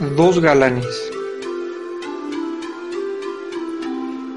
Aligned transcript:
Dos 0.00 0.38
galanes. 0.38 0.86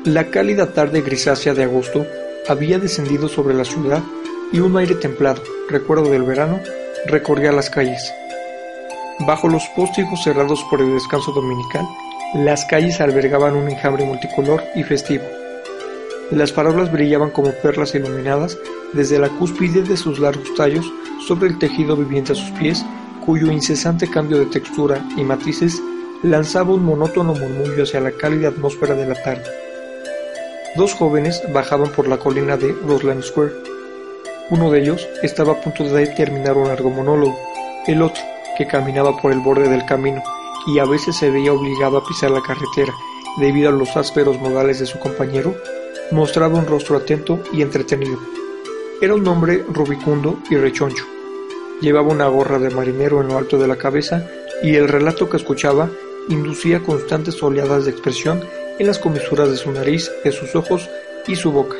La 0.05 0.31
cálida 0.31 0.73
tarde 0.73 1.01
grisácea 1.01 1.53
de 1.53 1.65
agosto 1.65 2.07
había 2.49 2.79
descendido 2.79 3.29
sobre 3.29 3.53
la 3.53 3.63
ciudad 3.63 4.01
y 4.51 4.59
un 4.59 4.75
aire 4.75 4.95
templado, 4.95 5.43
recuerdo 5.69 6.09
del 6.09 6.23
verano, 6.23 6.59
recorría 7.05 7.51
las 7.51 7.69
calles. 7.69 8.11
Bajo 9.19 9.47
los 9.49 9.63
póstigos 9.75 10.23
cerrados 10.23 10.65
por 10.67 10.81
el 10.81 10.95
descanso 10.95 11.31
dominical, 11.31 11.85
las 12.33 12.65
calles 12.65 12.99
albergaban 12.99 13.55
un 13.55 13.69
enjambre 13.69 14.03
multicolor 14.03 14.63
y 14.73 14.81
festivo. 14.81 15.25
Las 16.31 16.51
farolas 16.51 16.91
brillaban 16.91 17.29
como 17.29 17.51
perlas 17.51 17.93
iluminadas 17.93 18.57
desde 18.93 19.19
la 19.19 19.29
cúspide 19.29 19.83
de 19.83 19.95
sus 19.95 20.17
largos 20.17 20.55
tallos 20.55 20.91
sobre 21.27 21.49
el 21.49 21.59
tejido 21.59 21.95
viviente 21.95 22.31
a 22.31 22.35
sus 22.35 22.49
pies 22.57 22.83
cuyo 23.25 23.51
incesante 23.51 24.09
cambio 24.09 24.39
de 24.39 24.47
textura 24.47 25.05
y 25.15 25.23
matices 25.23 25.81
lanzaba 26.23 26.73
un 26.73 26.85
monótono 26.85 27.33
murmullo 27.33 27.83
hacia 27.83 28.01
la 28.01 28.11
cálida 28.11 28.49
atmósfera 28.49 28.95
de 28.95 29.07
la 29.07 29.15
tarde. 29.15 29.45
Dos 30.75 30.93
jóvenes 30.93 31.41
bajaban 31.53 31.91
por 31.91 32.07
la 32.07 32.17
colina 32.17 32.57
de 32.57 32.73
Roseland 32.85 33.23
Square. 33.23 33.51
Uno 34.49 34.71
de 34.71 34.81
ellos 34.81 35.07
estaba 35.21 35.53
a 35.53 35.61
punto 35.61 35.83
de 35.83 36.07
terminar 36.07 36.57
un 36.57 36.67
largo 36.67 36.89
monólogo. 36.89 37.37
El 37.87 38.01
otro, 38.01 38.21
que 38.57 38.67
caminaba 38.67 39.17
por 39.17 39.31
el 39.31 39.39
borde 39.39 39.67
del 39.67 39.85
camino 39.85 40.21
y 40.67 40.79
a 40.79 40.85
veces 40.85 41.15
se 41.15 41.29
veía 41.29 41.53
obligado 41.53 41.97
a 41.97 42.05
pisar 42.05 42.31
la 42.31 42.41
carretera 42.41 42.93
debido 43.39 43.69
a 43.69 43.71
los 43.71 43.95
ásperos 43.97 44.39
modales 44.39 44.79
de 44.79 44.85
su 44.85 44.99
compañero, 44.99 45.55
mostraba 46.11 46.59
un 46.59 46.67
rostro 46.67 46.97
atento 46.97 47.39
y 47.51 47.61
entretenido. 47.61 48.19
Era 49.01 49.15
un 49.15 49.27
hombre 49.27 49.65
rubicundo 49.67 50.37
y 50.49 50.55
rechoncho, 50.57 51.05
Llevaba 51.81 52.09
una 52.09 52.27
gorra 52.27 52.59
de 52.59 52.69
marinero 52.69 53.21
en 53.21 53.29
lo 53.29 53.37
alto 53.37 53.57
de 53.57 53.67
la 53.67 53.75
cabeza 53.75 54.27
y 54.61 54.75
el 54.75 54.87
relato 54.87 55.29
que 55.29 55.37
escuchaba 55.37 55.89
inducía 56.29 56.83
constantes 56.83 57.41
oleadas 57.41 57.85
de 57.85 57.91
expresión 57.91 58.45
en 58.77 58.87
las 58.87 58.99
comisuras 58.99 59.49
de 59.49 59.57
su 59.57 59.71
nariz, 59.71 60.11
de 60.23 60.31
sus 60.31 60.55
ojos 60.55 60.89
y 61.27 61.35
su 61.35 61.51
boca. 61.51 61.75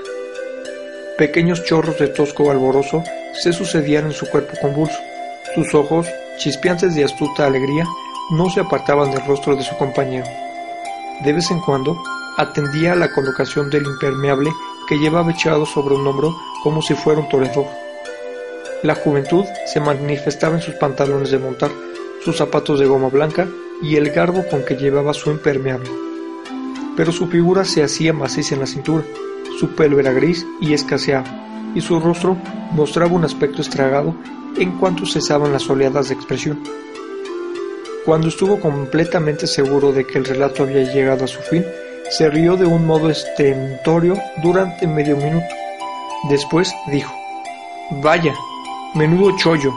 Pequeños 1.18 1.64
chorros 1.64 2.00
de 2.00 2.08
tosco 2.08 2.50
alboroso 2.50 3.04
se 3.34 3.54
sucedían 3.54 4.08
en 4.08 4.14
su 4.14 4.28
cuerpo 4.28 4.58
convulso. 4.60 4.98
Sus 5.54 5.74
ojos, 5.76 6.08
chispeantes 6.38 6.96
de 6.96 7.04
astuta 7.04 7.46
alegría, 7.46 7.86
no 8.32 8.50
se 8.50 8.62
apartaban 8.62 9.12
del 9.12 9.26
rostro 9.26 9.56
de 9.56 9.64
su 9.64 9.78
compañero. 9.78 10.26
De 11.24 11.34
vez 11.34 11.52
en 11.52 11.60
cuando, 11.60 12.02
atendía 12.38 12.94
a 12.94 12.96
la 12.96 13.12
colocación 13.12 13.70
del 13.70 13.86
impermeable 13.86 14.52
que 14.88 14.98
llevaba 14.98 15.32
echado 15.32 15.66
sobre 15.66 15.94
un 15.94 16.08
hombro 16.08 16.36
como 16.64 16.82
si 16.82 16.96
fuera 16.96 17.20
un 17.20 17.30
toreador. 17.30 17.91
La 18.84 18.96
juventud 18.96 19.46
se 19.66 19.80
manifestaba 19.80 20.56
en 20.56 20.62
sus 20.62 20.74
pantalones 20.76 21.30
de 21.30 21.38
montar, 21.38 21.70
sus 22.24 22.38
zapatos 22.38 22.80
de 22.80 22.88
goma 22.88 23.10
blanca 23.10 23.48
y 23.82 23.96
el 23.96 24.10
garbo 24.10 24.44
con 24.48 24.64
que 24.66 24.76
llevaba 24.76 25.14
su 25.14 25.30
impermeable. 25.30 25.90
Pero 26.98 27.12
su 27.12 27.28
figura 27.28 27.64
se 27.64 27.84
hacía 27.84 28.12
maciza 28.12 28.56
en 28.56 28.62
la 28.62 28.68
cintura, 28.68 29.04
su 29.60 29.76
pelo 29.76 30.00
era 30.00 30.12
gris 30.12 30.46
y 30.60 30.74
escaseaba, 30.74 31.28
y 31.76 31.82
su 31.82 32.00
rostro 32.00 32.38
mostraba 32.72 33.14
un 33.14 33.24
aspecto 33.24 33.62
estragado 33.62 34.16
en 34.58 34.72
cuanto 34.80 35.06
cesaban 35.06 35.54
las 35.54 35.70
oleadas 35.70 36.10
de 36.10 36.16
expresión. 36.16 36.64
Cuando 38.04 38.30
estuvo 38.30 38.60
completamente 38.60 39.46
seguro 39.46 39.92
de 39.92 40.08
que 40.08 40.18
el 40.18 40.26
relato 40.26 40.64
había 40.64 40.92
llegado 40.92 41.26
a 41.26 41.28
su 41.28 41.40
fin, 41.42 41.64
se 42.10 42.30
rió 42.30 42.58
de 42.58 42.66
un 42.66 42.88
modo 42.88 43.12
estentorio 43.12 44.16
durante 44.42 44.88
medio 44.88 45.16
minuto. 45.18 45.46
Después 46.30 46.74
dijo, 46.92 47.14
Vaya, 47.92 48.34
Menudo 48.94 49.38
chollo. 49.38 49.74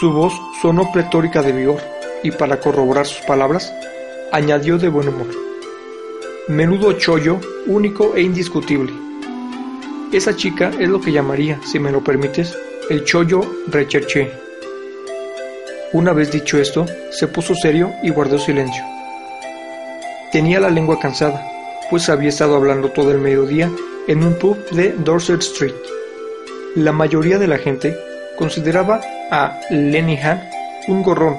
Su 0.00 0.10
voz 0.10 0.32
sonó 0.62 0.90
pletórica 0.90 1.42
de 1.42 1.52
vigor, 1.52 1.82
y 2.22 2.30
para 2.30 2.58
corroborar 2.58 3.04
sus 3.04 3.20
palabras, 3.26 3.70
añadió 4.32 4.78
de 4.78 4.88
buen 4.88 5.08
humor. 5.08 5.26
Menudo 6.48 6.94
chollo, 6.94 7.38
único 7.66 8.14
e 8.16 8.22
indiscutible. 8.22 8.94
Esa 10.10 10.34
chica 10.34 10.70
es 10.80 10.88
lo 10.88 11.02
que 11.02 11.12
llamaría, 11.12 11.60
si 11.66 11.78
me 11.78 11.92
lo 11.92 12.02
permites, 12.02 12.56
el 12.88 13.04
chollo 13.04 13.42
recherché. 13.66 14.32
Una 15.92 16.14
vez 16.14 16.32
dicho 16.32 16.56
esto, 16.58 16.86
se 17.10 17.28
puso 17.28 17.54
serio 17.54 17.92
y 18.02 18.08
guardó 18.08 18.38
silencio. 18.38 18.82
Tenía 20.32 20.60
la 20.60 20.70
lengua 20.70 20.98
cansada, 20.98 21.46
pues 21.90 22.08
había 22.08 22.30
estado 22.30 22.56
hablando 22.56 22.90
todo 22.90 23.10
el 23.10 23.18
mediodía 23.18 23.70
en 24.06 24.24
un 24.24 24.38
pub 24.38 24.56
de 24.70 24.92
Dorset 24.92 25.42
Street. 25.42 25.97
La 26.74 26.92
mayoría 26.92 27.38
de 27.38 27.48
la 27.48 27.58
gente 27.58 27.98
consideraba 28.36 29.00
a 29.30 29.58
Lenihan 29.70 30.48
un 30.86 31.02
gorrón, 31.02 31.38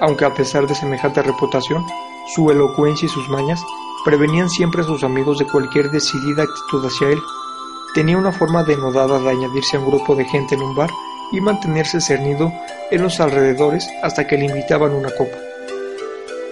aunque 0.00 0.24
a 0.24 0.34
pesar 0.34 0.66
de 0.66 0.74
semejante 0.74 1.22
reputación, 1.22 1.84
su 2.34 2.50
elocuencia 2.50 3.06
y 3.06 3.08
sus 3.08 3.28
mañas 3.28 3.62
prevenían 4.04 4.50
siempre 4.50 4.82
a 4.82 4.84
sus 4.84 5.04
amigos 5.04 5.38
de 5.38 5.46
cualquier 5.46 5.90
decidida 5.90 6.42
actitud 6.42 6.84
hacia 6.84 7.08
él. 7.08 7.18
Tenía 7.94 8.18
una 8.18 8.32
forma 8.32 8.64
denodada 8.64 9.20
de 9.20 9.30
añadirse 9.30 9.76
a 9.76 9.80
un 9.80 9.86
grupo 9.86 10.16
de 10.16 10.24
gente 10.24 10.56
en 10.56 10.62
un 10.62 10.74
bar 10.74 10.90
y 11.30 11.40
mantenerse 11.40 12.00
cernido 12.00 12.52
en 12.90 13.02
los 13.02 13.20
alrededores 13.20 13.88
hasta 14.02 14.26
que 14.26 14.36
le 14.36 14.46
invitaban 14.46 14.92
una 14.92 15.10
copa. 15.10 15.38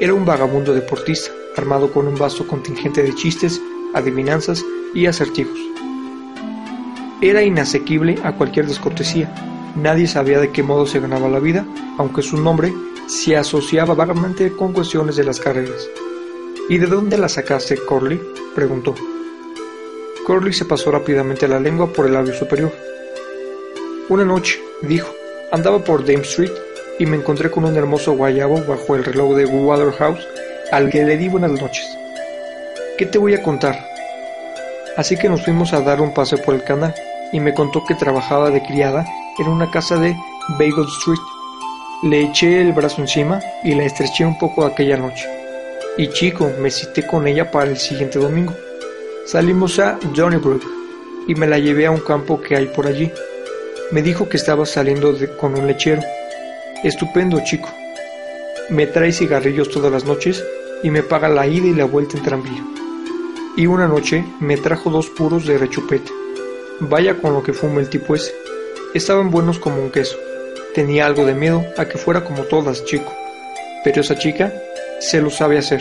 Era 0.01 0.15
un 0.15 0.25
vagabundo 0.25 0.73
deportista, 0.73 1.31
armado 1.57 1.93
con 1.93 2.07
un 2.07 2.15
vasto 2.15 2.47
contingente 2.47 3.03
de 3.03 3.15
chistes, 3.15 3.61
adivinanzas 3.95 4.65
y 4.95 5.07
acertijos. 5.07 5.59
Era 7.23 7.45
inasequible 7.45 8.17
a 8.25 8.33
cualquier 8.33 8.67
descortesía. 8.67 9.33
Nadie 9.77 10.09
sabía 10.09 10.41
de 10.41 10.51
qué 10.51 10.65
modo 10.65 10.87
se 10.87 10.99
ganaba 10.99 11.29
la 11.29 11.39
vida, 11.39 11.65
aunque 11.97 12.21
su 12.21 12.37
nombre 12.37 12.75
se 13.07 13.37
asociaba 13.37 13.95
vagamente 13.95 14.51
con 14.51 14.73
cuestiones 14.73 15.15
de 15.15 15.23
las 15.23 15.39
carreras. 15.39 15.89
¿Y 16.69 16.79
de 16.79 16.89
dónde 16.89 17.17
la 17.17 17.29
sacaste, 17.29 17.77
Corley? 17.77 18.21
preguntó. 18.57 18.97
Corley 20.27 20.53
se 20.53 20.65
pasó 20.65 20.91
rápidamente 20.91 21.47
la 21.47 21.61
lengua 21.61 21.93
por 21.93 22.07
el 22.07 22.15
labio 22.15 22.35
superior. 22.35 22.73
Una 24.09 24.25
noche, 24.25 24.61
dijo, 24.83 25.15
andaba 25.53 25.79
por 25.79 26.05
Dame 26.05 26.23
Street 26.23 26.51
y 26.99 27.07
me 27.07 27.19
encontré 27.19 27.53
con 27.53 27.65
un 27.65 27.77
hermoso 27.77 28.15
guayabo 28.15 28.65
bajo 28.65 28.97
el 28.97 29.05
reloj 29.05 29.37
de 29.37 29.47
Waterhouse 29.47 30.27
al 30.73 30.91
que 30.91 31.05
le 31.05 31.17
di 31.17 31.29
buenas 31.29 31.53
noches. 31.53 31.87
¿Qué 32.99 33.07
te 33.07 33.19
voy 33.19 33.35
a 33.35 33.43
contar? 33.45 33.79
Así 34.97 35.17
que 35.17 35.29
nos 35.29 35.45
fuimos 35.45 35.73
a 35.73 35.83
dar 35.83 36.01
un 36.01 36.13
paseo 36.13 36.39
por 36.43 36.57
el 36.57 36.65
canal 36.65 36.93
y 37.33 37.41
me 37.41 37.55
contó 37.55 37.85
que 37.85 37.95
trabajaba 37.95 38.51
de 38.51 38.63
criada 38.63 39.07
en 39.39 39.49
una 39.49 39.71
casa 39.71 39.97
de 39.97 40.15
Bagel 40.59 40.87
Street. 40.99 41.19
Le 42.03 42.23
eché 42.23 42.61
el 42.61 42.73
brazo 42.73 43.01
encima 43.01 43.41
y 43.65 43.75
la 43.75 43.85
estreché 43.85 44.25
un 44.25 44.39
poco 44.39 44.65
aquella 44.65 44.97
noche. 44.97 45.29
Y 45.97 46.09
chico, 46.09 46.51
me 46.61 46.71
cité 46.71 47.07
con 47.07 47.27
ella 47.27 47.51
para 47.51 47.71
el 47.71 47.79
siguiente 47.79 48.19
domingo. 48.19 48.55
Salimos 49.27 49.79
a 49.79 49.99
Donnybrook 50.15 50.63
y 51.29 51.35
me 51.35 51.47
la 51.47 51.59
llevé 51.59 51.87
a 51.87 51.91
un 51.91 52.01
campo 52.01 52.41
que 52.41 52.57
hay 52.57 52.67
por 52.67 52.87
allí. 52.87 53.11
Me 53.91 54.03
dijo 54.03 54.29
que 54.29 54.37
estaba 54.37 54.67
saliendo 54.67 55.15
con 55.39 55.59
un 55.59 55.67
lechero. 55.67 56.03
Estupendo, 56.83 57.41
chico. 57.45 57.69
Me 58.71 58.87
trae 58.87 59.13
cigarrillos 59.13 59.71
todas 59.71 59.93
las 59.93 60.05
noches 60.05 60.45
y 60.83 60.91
me 60.91 61.03
paga 61.03 61.29
la 61.29 61.47
ida 61.47 61.67
y 61.67 61.75
la 61.75 61.85
vuelta 61.85 62.17
en 62.17 62.25
tranvía. 62.25 62.65
Y 63.57 63.67
una 63.67 63.87
noche 63.87 64.25
me 64.41 64.57
trajo 64.57 64.91
dos 64.91 65.11
puros 65.11 65.47
de 65.47 65.59
rechupete. 65.59 66.22
Vaya 66.85 67.15
con 67.15 67.33
lo 67.33 67.45
que 67.45 67.53
fuma 67.53 67.81
el 67.81 67.89
tipo 67.89 68.17
ese. 68.17 68.35
Estaban 68.93 69.31
buenos 69.31 69.61
como 69.61 69.81
un 69.81 69.93
queso. 69.93 70.17
Tenía 70.75 71.07
algo 71.07 71.25
de 71.25 71.33
miedo 71.33 71.65
a 71.79 71.85
que 71.85 71.97
fuera 71.97 72.25
como 72.25 72.43
todas, 72.43 72.85
chico. 72.85 73.15
Pero 73.85 74.01
esa 74.01 74.19
chica 74.19 74.53
se 74.99 75.21
lo 75.21 75.31
sabe 75.31 75.59
hacer. 75.59 75.81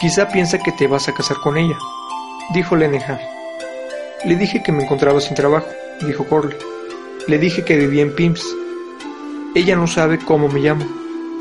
Quizá 0.00 0.28
piensa 0.28 0.58
que 0.58 0.72
te 0.72 0.88
vas 0.88 1.08
a 1.08 1.14
casar 1.14 1.36
con 1.36 1.56
ella, 1.56 1.78
dijo 2.52 2.74
Lenehan. 2.74 3.20
Le 4.24 4.34
dije 4.34 4.60
que 4.60 4.72
me 4.72 4.82
encontraba 4.82 5.20
sin 5.20 5.36
trabajo, 5.36 5.68
dijo 6.00 6.24
Corley. 6.24 6.58
Le 7.28 7.38
dije 7.38 7.62
que 7.62 7.76
vivía 7.76 8.02
en 8.02 8.12
Pimps. 8.12 8.44
Ella 9.54 9.76
no 9.76 9.86
sabe 9.86 10.18
cómo 10.18 10.48
me 10.48 10.58
llamo. 10.58 10.84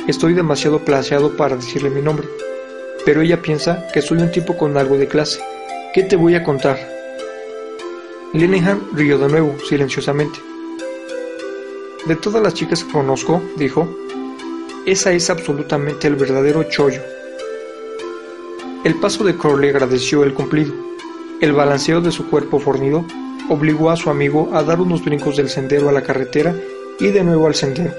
Estoy 0.08 0.36
demasiado 0.36 0.86
placeado 0.86 1.36
para 1.36 1.56
decirle 1.56 1.90
mi 1.90 2.04
nombre. 2.04 2.28
Pero 3.06 3.22
ella 3.22 3.42
piensa 3.42 3.88
que 3.92 4.04
soy 4.04 4.20
un 4.20 4.32
tipo 4.32 4.56
con 4.56 4.78
algo 4.78 4.98
de 4.98 5.08
clase. 5.08 5.42
¿Qué 5.96 6.04
te 6.04 6.16
voy 6.16 6.36
a 6.36 6.44
contar? 6.44 6.95
Rió 8.38 9.18
de 9.18 9.30
nuevo, 9.30 9.56
silenciosamente. 9.66 10.40
De 12.06 12.18
todas 12.18 12.44
las 12.44 12.54
chicas 12.54 12.84
que 12.84 12.92
conozco, 12.92 13.42
dijo, 13.56 13.88
esa 14.86 15.14
es 15.14 15.30
absolutamente 15.30 16.08
el 16.08 16.18
verdadero 16.18 16.64
chollo. 16.64 17.02
El 18.84 18.96
paso 18.96 19.24
de 19.24 19.38
Corley 19.38 19.70
agradeció 19.70 20.26
el 20.26 20.34
cumplido. 20.34 20.74
El 21.40 21.54
balanceo 21.54 22.02
de 22.02 22.12
su 22.12 22.30
cuerpo 22.30 22.60
fornido 22.60 23.06
obligó 23.48 23.90
a 23.90 23.96
su 23.96 24.10
amigo 24.10 24.50
a 24.52 24.64
dar 24.64 24.82
unos 24.82 25.06
brincos 25.06 25.38
del 25.38 25.48
sendero 25.48 25.88
a 25.88 25.94
la 25.94 26.04
carretera 26.04 26.54
y 27.00 27.08
de 27.08 27.24
nuevo 27.24 27.48
al 27.48 27.56
sendero. 27.56 27.94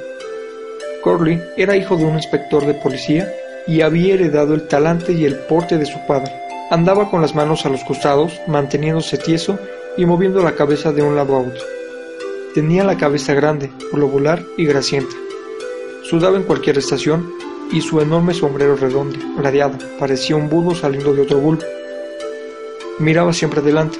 Corley 1.02 1.40
era 1.56 1.78
hijo 1.78 1.96
de 1.96 2.04
un 2.04 2.14
inspector 2.14 2.66
de 2.66 2.74
policía 2.74 3.26
y 3.66 3.80
había 3.80 4.12
heredado 4.12 4.52
el 4.52 4.68
talante 4.68 5.14
y 5.14 5.24
el 5.24 5.36
porte 5.36 5.78
de 5.78 5.86
su 5.86 5.98
padre. 6.06 6.30
Andaba 6.70 7.08
con 7.10 7.22
las 7.22 7.34
manos 7.34 7.64
a 7.64 7.70
los 7.70 7.82
costados, 7.84 8.38
manteniéndose 8.46 9.16
tieso 9.16 9.58
y 9.96 10.06
moviendo 10.06 10.42
la 10.42 10.54
cabeza 10.54 10.92
de 10.92 11.02
un 11.02 11.16
lado 11.16 11.36
a 11.36 11.40
otro. 11.40 11.62
Tenía 12.54 12.84
la 12.84 12.96
cabeza 12.96 13.34
grande, 13.34 13.70
globular 13.92 14.42
y 14.56 14.64
grasienta. 14.64 15.14
Sudaba 16.02 16.36
en 16.36 16.44
cualquier 16.44 16.78
estación 16.78 17.32
y 17.72 17.80
su 17.80 18.00
enorme 18.00 18.32
sombrero 18.32 18.76
redondo, 18.76 19.18
radiado, 19.38 19.76
parecía 19.98 20.36
un 20.36 20.48
bulbo 20.48 20.74
saliendo 20.74 21.12
de 21.12 21.22
otro 21.22 21.38
bulbo. 21.38 21.62
Miraba 22.98 23.32
siempre 23.32 23.60
adelante, 23.60 23.98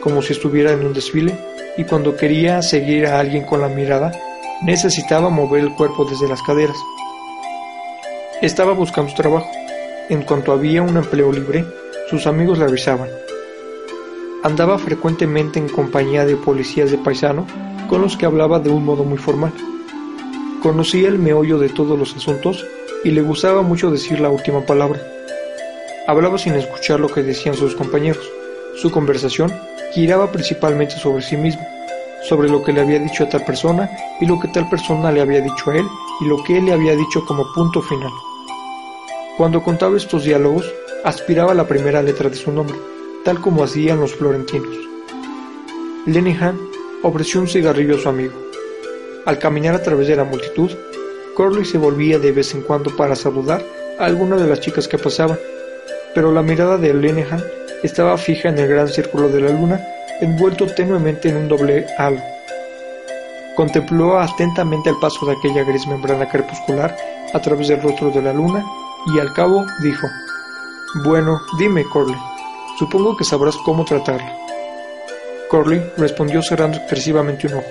como 0.00 0.20
si 0.20 0.32
estuviera 0.32 0.72
en 0.72 0.84
un 0.84 0.92
desfile, 0.92 1.38
y 1.76 1.84
cuando 1.84 2.16
quería 2.16 2.60
seguir 2.62 3.06
a 3.06 3.20
alguien 3.20 3.44
con 3.44 3.60
la 3.60 3.68
mirada, 3.68 4.12
necesitaba 4.62 5.30
mover 5.30 5.62
el 5.62 5.74
cuerpo 5.74 6.04
desde 6.04 6.28
las 6.28 6.42
caderas. 6.42 6.76
Estaba 8.42 8.72
buscando 8.72 9.14
trabajo. 9.14 9.50
En 10.08 10.22
cuanto 10.22 10.52
había 10.52 10.82
un 10.82 10.96
empleo 10.96 11.32
libre, 11.32 11.64
sus 12.10 12.26
amigos 12.26 12.58
le 12.58 12.64
avisaban. 12.64 13.23
Andaba 14.44 14.76
frecuentemente 14.76 15.58
en 15.58 15.70
compañía 15.70 16.26
de 16.26 16.36
policías 16.36 16.90
de 16.90 16.98
paisano 16.98 17.46
con 17.88 18.02
los 18.02 18.18
que 18.18 18.26
hablaba 18.26 18.58
de 18.58 18.68
un 18.68 18.84
modo 18.84 19.02
muy 19.02 19.16
formal. 19.16 19.54
Conocía 20.62 21.08
el 21.08 21.18
meollo 21.18 21.58
de 21.58 21.70
todos 21.70 21.98
los 21.98 22.14
asuntos 22.14 22.66
y 23.04 23.12
le 23.12 23.22
gustaba 23.22 23.62
mucho 23.62 23.90
decir 23.90 24.20
la 24.20 24.28
última 24.28 24.60
palabra. 24.60 25.00
Hablaba 26.06 26.36
sin 26.36 26.52
escuchar 26.56 27.00
lo 27.00 27.08
que 27.08 27.22
decían 27.22 27.54
sus 27.54 27.74
compañeros. 27.74 28.30
Su 28.76 28.90
conversación 28.90 29.50
giraba 29.94 30.30
principalmente 30.30 30.96
sobre 30.96 31.22
sí 31.22 31.38
mismo, 31.38 31.66
sobre 32.28 32.50
lo 32.50 32.62
que 32.62 32.74
le 32.74 32.82
había 32.82 32.98
dicho 32.98 33.24
a 33.24 33.30
tal 33.30 33.46
persona 33.46 33.88
y 34.20 34.26
lo 34.26 34.38
que 34.38 34.48
tal 34.48 34.68
persona 34.68 35.10
le 35.10 35.22
había 35.22 35.40
dicho 35.40 35.70
a 35.70 35.78
él 35.78 35.86
y 36.20 36.26
lo 36.26 36.44
que 36.44 36.58
él 36.58 36.66
le 36.66 36.74
había 36.74 36.94
dicho 36.94 37.24
como 37.24 37.50
punto 37.54 37.80
final. 37.80 38.12
Cuando 39.38 39.62
contaba 39.62 39.96
estos 39.96 40.24
diálogos, 40.24 40.70
aspiraba 41.02 41.54
la 41.54 41.66
primera 41.66 42.02
letra 42.02 42.28
de 42.28 42.36
su 42.36 42.52
nombre, 42.52 42.76
tal 43.24 43.40
como 43.40 43.64
hacían 43.64 44.00
los 44.00 44.14
florentinos. 44.14 44.76
Lenihan 46.06 46.58
ofreció 47.02 47.40
un 47.40 47.48
cigarrillo 47.48 47.96
a 47.96 47.98
su 47.98 48.08
amigo. 48.08 48.34
Al 49.24 49.38
caminar 49.38 49.74
a 49.74 49.82
través 49.82 50.06
de 50.08 50.16
la 50.16 50.24
multitud, 50.24 50.70
Corley 51.34 51.64
se 51.64 51.78
volvía 51.78 52.18
de 52.18 52.32
vez 52.32 52.54
en 52.54 52.62
cuando 52.62 52.94
para 52.94 53.16
saludar 53.16 53.64
a 53.98 54.04
alguna 54.04 54.36
de 54.36 54.46
las 54.46 54.60
chicas 54.60 54.86
que 54.86 54.98
pasaban, 54.98 55.38
pero 56.14 56.30
la 56.30 56.42
mirada 56.42 56.76
de 56.76 56.92
Lenihan 56.92 57.42
estaba 57.82 58.16
fija 58.18 58.50
en 58.50 58.58
el 58.58 58.68
gran 58.68 58.88
círculo 58.88 59.28
de 59.28 59.40
la 59.40 59.50
luna, 59.50 59.80
envuelto 60.20 60.66
tenuemente 60.66 61.30
en 61.30 61.36
un 61.36 61.48
doble 61.48 61.86
halo. 61.98 62.20
Contempló 63.56 64.18
atentamente 64.18 64.90
el 64.90 64.96
paso 65.00 65.26
de 65.26 65.32
aquella 65.32 65.64
gris 65.64 65.86
membrana 65.86 66.28
crepuscular 66.28 66.96
a 67.32 67.40
través 67.40 67.68
del 67.68 67.82
rostro 67.82 68.10
de 68.10 68.22
la 68.22 68.32
luna 68.32 68.64
y 69.14 69.18
al 69.18 69.32
cabo 69.32 69.64
dijo, 69.82 70.06
Bueno, 71.04 71.40
dime, 71.58 71.84
Corley, 71.92 72.18
supongo 72.78 73.16
que 73.16 73.24
sabrás 73.24 73.56
cómo 73.56 73.84
tratarla. 73.84 74.36
Corley 75.50 75.82
respondió 75.96 76.42
cerrando 76.42 76.78
expresivamente 76.78 77.46
un 77.46 77.54
ojo. 77.54 77.70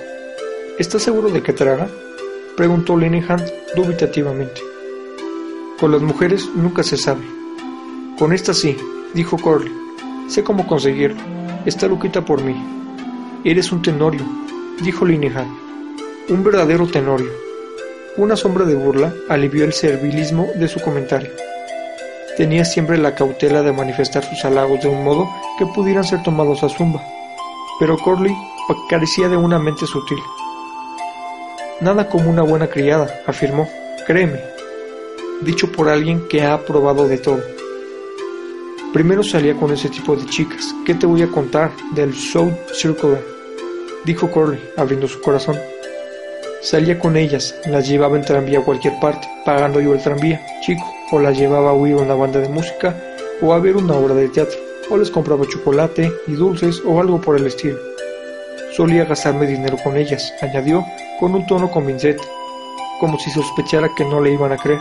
¿Estás 0.78 1.02
seguro 1.02 1.30
de 1.30 1.42
que 1.42 1.52
traga? 1.52 1.88
preguntó 2.56 2.96
Linehan 2.96 3.44
dubitativamente. 3.74 4.60
Con 5.78 5.92
las 5.92 6.00
mujeres 6.02 6.48
nunca 6.54 6.82
se 6.82 6.96
sabe. 6.96 7.24
Con 8.18 8.32
esta 8.32 8.54
sí, 8.54 8.76
dijo 9.12 9.36
Corley. 9.36 9.72
Sé 10.28 10.42
cómo 10.42 10.66
conseguirlo. 10.66 11.20
Está 11.66 11.86
loquita 11.86 12.24
por 12.24 12.42
mí. 12.42 12.56
Eres 13.44 13.72
un 13.72 13.82
tenorio, 13.82 14.22
dijo 14.80 15.04
Linehan. 15.04 15.48
Un 16.28 16.42
verdadero 16.42 16.86
tenorio. 16.86 17.30
Una 18.16 18.36
sombra 18.36 18.64
de 18.64 18.74
burla 18.74 19.12
alivió 19.28 19.64
el 19.64 19.72
servilismo 19.72 20.48
de 20.54 20.68
su 20.68 20.80
comentario. 20.80 21.30
Tenía 22.36 22.64
siempre 22.64 22.98
la 22.98 23.14
cautela 23.14 23.62
de 23.62 23.72
manifestar 23.72 24.24
sus 24.24 24.44
halagos 24.44 24.82
de 24.82 24.88
un 24.88 25.04
modo 25.04 25.30
que 25.56 25.66
pudieran 25.66 26.02
ser 26.02 26.22
tomados 26.24 26.64
a 26.64 26.68
zumba, 26.68 27.00
pero 27.78 27.96
Corley 27.96 28.34
carecía 28.88 29.28
de 29.28 29.36
una 29.36 29.60
mente 29.60 29.86
sutil. 29.86 30.18
Nada 31.80 32.08
como 32.08 32.30
una 32.30 32.42
buena 32.42 32.66
criada, 32.66 33.22
afirmó, 33.26 33.68
créeme, 34.04 34.40
dicho 35.42 35.70
por 35.70 35.88
alguien 35.88 36.26
que 36.28 36.42
ha 36.42 36.58
probado 36.64 37.06
de 37.06 37.18
todo. 37.18 37.40
Primero 38.92 39.22
salía 39.22 39.54
con 39.54 39.72
ese 39.72 39.88
tipo 39.88 40.16
de 40.16 40.26
chicas. 40.26 40.74
¿Qué 40.86 40.94
te 40.94 41.06
voy 41.06 41.22
a 41.22 41.30
contar 41.30 41.72
del 41.94 42.14
South 42.14 42.54
Circular? 42.72 43.22
Dijo 44.04 44.30
Corley, 44.30 44.60
abriendo 44.76 45.08
su 45.08 45.20
corazón. 45.20 45.58
Salía 46.62 46.98
con 46.98 47.16
ellas, 47.16 47.54
las 47.66 47.88
llevaba 47.88 48.16
en 48.16 48.24
tranvía 48.24 48.60
a 48.60 48.64
cualquier 48.64 48.98
parte, 49.00 49.28
pagando 49.44 49.80
yo 49.80 49.94
el 49.94 50.02
tranvía, 50.02 50.40
chico, 50.62 50.93
o 51.10 51.18
las 51.18 51.36
llevaba 51.36 51.70
a 51.70 51.74
oír 51.74 51.96
una 51.96 52.14
banda 52.14 52.40
de 52.40 52.48
música, 52.48 52.96
o 53.40 53.52
a 53.52 53.58
ver 53.58 53.76
una 53.76 53.94
obra 53.94 54.14
de 54.14 54.28
teatro, 54.28 54.58
o 54.90 54.96
les 54.96 55.10
compraba 55.10 55.46
chocolate 55.46 56.12
y 56.26 56.32
dulces 56.32 56.82
o 56.84 57.00
algo 57.00 57.20
por 57.20 57.36
el 57.36 57.46
estilo. 57.46 57.78
Solía 58.76 59.04
gastarme 59.04 59.46
dinero 59.46 59.76
con 59.82 59.96
ellas, 59.96 60.32
añadió, 60.40 60.84
con 61.20 61.34
un 61.34 61.46
tono 61.46 61.70
convincente, 61.70 62.24
como 62.98 63.18
si 63.18 63.30
sospechara 63.30 63.88
que 63.96 64.04
no 64.04 64.20
le 64.20 64.32
iban 64.32 64.52
a 64.52 64.56
creer. 64.56 64.80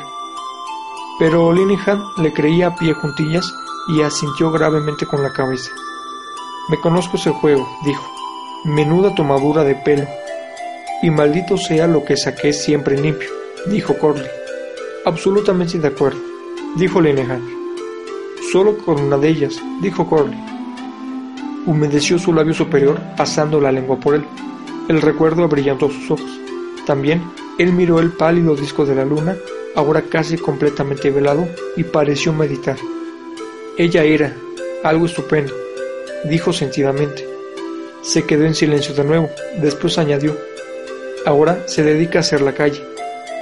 Pero 1.19 1.53
Linehan 1.53 2.01
le 2.17 2.33
creía 2.33 2.67
a 2.67 2.75
pie 2.75 2.93
juntillas 2.93 3.45
y 3.89 4.01
asintió 4.01 4.51
gravemente 4.51 5.05
con 5.05 5.21
la 5.21 5.31
cabeza. 5.31 5.69
Me 6.69 6.79
conozco 6.79 7.17
ese 7.17 7.31
juego, 7.31 7.67
dijo. 7.85 8.03
Menuda 8.63 9.13
tomadura 9.13 9.63
de 9.63 9.75
pelo. 9.75 10.07
Y 11.01 11.09
maldito 11.09 11.57
sea 11.57 11.85
lo 11.85 12.03
que 12.05 12.15
saqué 12.15 12.53
siempre 12.53 12.97
limpio, 12.97 13.29
dijo 13.67 13.97
Corley. 13.97 14.42
Absolutamente 15.05 15.77
de 15.79 15.87
acuerdo, 15.89 16.19
dijo 16.77 17.01
Linehan. 17.01 17.41
Solo 18.53 18.77
con 18.77 19.01
una 19.01 19.17
de 19.17 19.27
ellas, 19.27 19.61
dijo 19.81 20.07
Corley. 20.07 20.39
Humedeció 21.65 22.17
su 22.17 22.33
labio 22.33 22.53
superior, 22.53 23.01
pasando 23.17 23.59
la 23.59 23.73
lengua 23.73 23.99
por 23.99 24.15
él. 24.15 24.23
El 24.87 25.01
recuerdo 25.01 25.43
abrillantó 25.43 25.89
sus 25.89 26.11
ojos. 26.11 26.39
También 26.85 27.21
él 27.59 27.73
miró 27.73 27.99
el 27.99 28.11
pálido 28.11 28.55
disco 28.55 28.85
de 28.85 28.95
la 28.95 29.03
luna, 29.03 29.35
ahora 29.75 30.03
casi 30.03 30.37
completamente 30.37 31.11
velado, 31.11 31.49
y 31.75 31.83
pareció 31.83 32.31
meditar. 32.31 32.77
Ella 33.77 34.05
era 34.05 34.33
algo 34.85 35.05
estupendo, 35.05 35.53
dijo 36.23 36.53
sentidamente. 36.53 37.27
Se 38.01 38.23
quedó 38.23 38.45
en 38.45 38.55
silencio 38.55 38.95
de 38.95 39.03
nuevo, 39.03 39.29
después 39.61 39.97
añadió, 39.97 40.37
ahora 41.25 41.67
se 41.67 41.83
dedica 41.83 42.19
a 42.19 42.21
hacer 42.21 42.39
la 42.39 42.53
calle. 42.53 42.81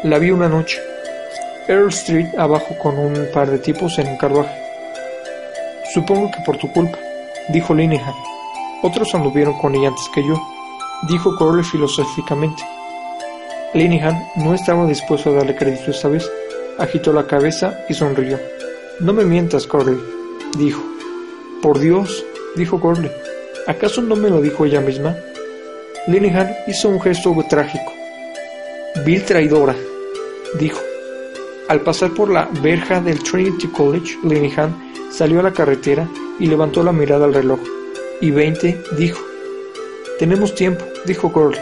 La 0.03 0.17
vi 0.17 0.31
una 0.31 0.49
noche. 0.49 0.79
Earl 1.71 1.87
Street 1.87 2.27
abajo 2.37 2.77
con 2.77 2.99
un 2.99 3.29
par 3.33 3.49
de 3.49 3.57
tipos 3.57 3.97
en 3.97 4.09
un 4.09 4.17
carruaje. 4.17 4.61
Supongo 5.93 6.29
que 6.29 6.43
por 6.45 6.57
tu 6.57 6.69
culpa, 6.73 6.97
dijo 7.47 7.73
Linehan. 7.73 8.13
Otros 8.83 9.15
anduvieron 9.15 9.57
con 9.57 9.73
ella 9.73 9.87
antes 9.87 10.09
que 10.13 10.21
yo, 10.21 10.35
dijo 11.07 11.33
Corley 11.37 11.63
filosóficamente. 11.63 12.61
Linehan 13.73 14.21
no 14.35 14.53
estaba 14.53 14.85
dispuesto 14.85 15.29
a 15.29 15.35
darle 15.35 15.55
crédito 15.55 15.91
esta 15.91 16.09
vez. 16.09 16.29
Agitó 16.77 17.13
la 17.13 17.25
cabeza 17.25 17.79
y 17.87 17.93
sonrió. 17.93 18.37
No 18.99 19.13
me 19.13 19.23
mientas, 19.23 19.65
Corley, 19.65 19.97
dijo. 20.57 20.83
Por 21.61 21.79
Dios, 21.79 22.25
dijo 22.57 22.81
Corley. 22.81 23.11
¿Acaso 23.65 24.01
no 24.01 24.17
me 24.17 24.29
lo 24.29 24.41
dijo 24.41 24.65
ella 24.65 24.81
misma? 24.81 25.15
Linehan 26.07 26.53
hizo 26.67 26.89
un 26.89 26.99
gesto 26.99 27.33
trágico. 27.49 27.93
Bill 29.05 29.23
traidora, 29.23 29.75
dijo. 30.59 30.90
Al 31.71 31.79
pasar 31.79 32.11
por 32.11 32.29
la 32.29 32.49
verja 32.61 32.99
del 32.99 33.23
Trinity 33.23 33.69
College, 33.69 34.17
Linehan 34.23 34.91
salió 35.09 35.39
a 35.39 35.43
la 35.43 35.53
carretera 35.53 36.05
y 36.37 36.47
levantó 36.47 36.83
la 36.83 36.91
mirada 36.91 37.23
al 37.23 37.33
reloj. 37.33 37.61
Y 38.19 38.29
veinte, 38.29 38.83
dijo. 38.97 39.21
Tenemos 40.19 40.53
tiempo, 40.53 40.83
dijo 41.05 41.31
Corley. 41.31 41.61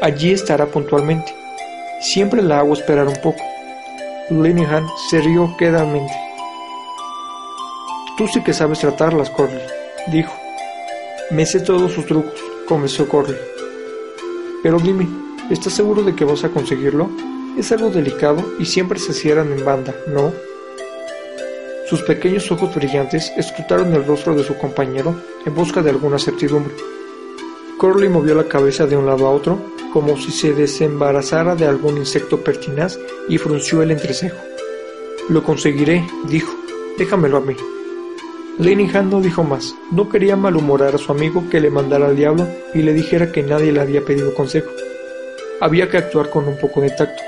Allí 0.00 0.30
estará 0.30 0.66
puntualmente. 0.66 1.34
Siempre 2.00 2.42
la 2.42 2.60
hago 2.60 2.74
esperar 2.74 3.08
un 3.08 3.16
poco. 3.16 3.42
Linehan 4.30 4.86
se 5.10 5.20
rió 5.20 5.52
quedamente. 5.58 6.14
Tú 8.16 8.28
sí 8.28 8.40
que 8.40 8.52
sabes 8.52 8.78
tratarlas, 8.78 9.30
Corley, 9.30 9.62
dijo. 10.12 10.32
Me 11.32 11.44
sé 11.44 11.58
todos 11.58 11.90
sus 11.90 12.06
trucos, 12.06 12.40
comenzó 12.68 13.08
Corley. 13.08 13.36
Pero 14.62 14.78
dime, 14.78 15.08
¿estás 15.50 15.72
seguro 15.72 16.04
de 16.04 16.14
que 16.14 16.24
vas 16.24 16.44
a 16.44 16.50
conseguirlo? 16.50 17.10
Es 17.58 17.70
algo 17.70 17.90
delicado 17.90 18.44
y 18.58 18.64
siempre 18.64 18.98
se 18.98 19.12
cierran 19.12 19.52
en 19.52 19.64
banda, 19.64 19.94
¿no? 20.08 20.32
Sus 21.88 22.02
pequeños 22.02 22.50
ojos 22.50 22.74
brillantes 22.74 23.32
escrutaron 23.36 23.92
el 23.94 24.04
rostro 24.04 24.34
de 24.34 24.42
su 24.42 24.56
compañero 24.56 25.14
en 25.46 25.54
busca 25.54 25.82
de 25.82 25.90
alguna 25.90 26.18
certidumbre. 26.18 26.74
Corley 27.78 28.08
movió 28.08 28.34
la 28.34 28.48
cabeza 28.48 28.86
de 28.86 28.96
un 28.96 29.06
lado 29.06 29.26
a 29.26 29.30
otro, 29.30 29.58
como 29.92 30.16
si 30.16 30.32
se 30.32 30.52
desembarazara 30.52 31.54
de 31.54 31.66
algún 31.66 31.98
insecto 31.98 32.42
pertinaz 32.42 32.98
y 33.28 33.38
frunció 33.38 33.82
el 33.82 33.92
entrecejo. 33.92 34.38
Lo 35.28 35.44
conseguiré, 35.44 36.04
dijo. 36.28 36.52
Déjamelo 36.98 37.36
a 37.36 37.40
mí. 37.40 37.54
Lenihan 38.58 39.10
no 39.10 39.20
dijo 39.20 39.44
más. 39.44 39.74
No 39.90 40.08
quería 40.08 40.36
malhumorar 40.36 40.94
a 40.94 40.98
su 40.98 41.12
amigo 41.12 41.44
que 41.50 41.60
le 41.60 41.70
mandara 41.70 42.06
al 42.06 42.16
diablo 42.16 42.46
y 42.72 42.82
le 42.82 42.92
dijera 42.92 43.30
que 43.30 43.42
nadie 43.42 43.72
le 43.72 43.80
había 43.80 44.04
pedido 44.04 44.34
consejo. 44.34 44.70
Había 45.60 45.88
que 45.88 45.98
actuar 45.98 46.30
con 46.30 46.48
un 46.48 46.56
poco 46.58 46.80
de 46.80 46.90
tacto, 46.90 47.22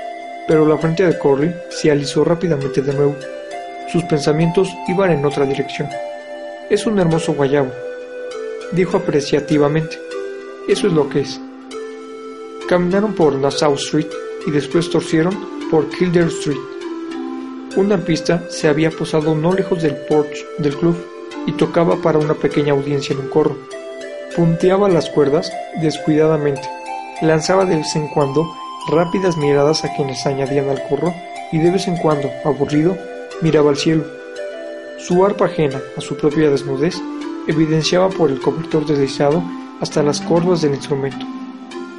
pero 0.47 0.65
la 0.65 0.77
frente 0.77 1.05
de 1.05 1.17
Corley 1.19 1.53
se 1.69 1.91
alisó 1.91 2.23
rápidamente 2.23 2.81
de 2.81 2.93
nuevo. 2.93 3.15
Sus 3.91 4.03
pensamientos 4.03 4.69
iban 4.87 5.11
en 5.11 5.25
otra 5.25 5.45
dirección. 5.45 5.89
Es 6.69 6.85
un 6.85 6.99
hermoso 6.99 7.33
guayabo, 7.33 7.71
dijo 8.71 8.97
apreciativamente. 8.97 9.99
Eso 10.67 10.87
es 10.87 10.93
lo 10.93 11.09
que 11.09 11.21
es. 11.21 11.39
Caminaron 12.67 13.13
por 13.13 13.33
Nassau 13.33 13.75
Street 13.75 14.07
y 14.45 14.51
después 14.51 14.89
torcieron 14.89 15.33
por 15.69 15.89
Kildare 15.89 16.27
Street. 16.27 16.57
Una 17.75 17.97
pista 17.97 18.43
se 18.49 18.67
había 18.67 18.89
posado 18.89 19.35
no 19.35 19.53
lejos 19.53 19.81
del 19.81 19.95
porch 19.95 20.45
del 20.57 20.75
club 20.75 20.97
y 21.45 21.53
tocaba 21.53 21.95
para 22.01 22.19
una 22.19 22.33
pequeña 22.33 22.73
audiencia 22.73 23.13
en 23.13 23.21
un 23.21 23.29
corro. 23.29 23.57
Punteaba 24.35 24.89
las 24.89 25.09
cuerdas 25.09 25.51
descuidadamente, 25.81 26.67
lanzaba 27.21 27.65
de 27.65 27.77
vez 27.77 27.95
en 27.95 28.07
cuando 28.09 28.45
rápidas 28.87 29.37
miradas 29.37 29.83
a 29.85 29.93
quienes 29.95 30.25
añadían 30.25 30.69
al 30.69 30.81
corro 30.87 31.13
y 31.51 31.59
de 31.59 31.71
vez 31.71 31.87
en 31.87 31.97
cuando, 31.97 32.29
aburrido, 32.43 32.97
miraba 33.41 33.69
al 33.69 33.77
cielo. 33.77 34.05
Su 34.97 35.23
arpa 35.25 35.45
ajena 35.45 35.79
a 35.95 36.01
su 36.01 36.17
propia 36.17 36.49
desnudez 36.49 37.01
evidenciaba 37.47 38.09
por 38.09 38.31
el 38.31 38.41
cobertor 38.41 38.85
deslizado 38.85 39.43
hasta 39.79 40.03
las 40.03 40.19
cordas 40.21 40.61
del 40.61 40.75
instrumento. 40.75 41.25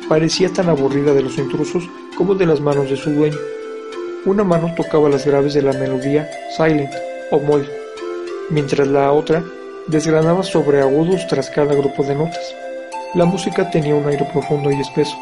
Parecía 0.08 0.52
tan 0.52 0.68
aburrida 0.68 1.14
de 1.14 1.22
los 1.22 1.38
intrusos 1.38 1.88
como 2.16 2.34
de 2.34 2.46
las 2.46 2.60
manos 2.60 2.90
de 2.90 2.96
su 2.96 3.10
dueño. 3.10 3.36
Una 4.24 4.42
mano 4.42 4.74
tocaba 4.74 5.08
las 5.08 5.24
graves 5.24 5.54
de 5.54 5.62
la 5.62 5.72
melodía 5.72 6.28
Silent 6.56 6.92
o 7.30 7.38
Moll, 7.38 7.68
mientras 8.50 8.88
la 8.88 9.12
otra 9.12 9.44
desgranaba 9.86 10.42
sobre 10.42 10.80
agudos 10.80 11.26
tras 11.28 11.50
cada 11.50 11.74
grupo 11.74 12.02
de 12.02 12.14
notas. 12.14 12.54
La 13.14 13.24
música 13.24 13.70
tenía 13.70 13.94
un 13.94 14.06
aire 14.06 14.26
profundo 14.32 14.70
y 14.70 14.80
espeso. 14.80 15.16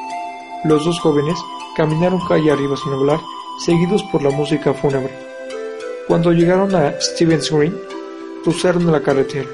Los 0.64 0.84
dos 0.84 0.98
jóvenes 1.00 1.38
caminaron 1.76 2.20
calle 2.26 2.50
arriba 2.50 2.76
sin 2.76 2.92
hablar, 2.92 3.20
seguidos 3.64 4.02
por 4.04 4.22
la 4.22 4.30
música 4.30 4.74
fúnebre. 4.74 5.12
Cuando 6.08 6.32
llegaron 6.32 6.74
a 6.74 6.94
Stevens 7.00 7.50
Green, 7.50 7.76
cruzaron 8.42 8.90
la 8.90 9.02
carretera. 9.02 9.48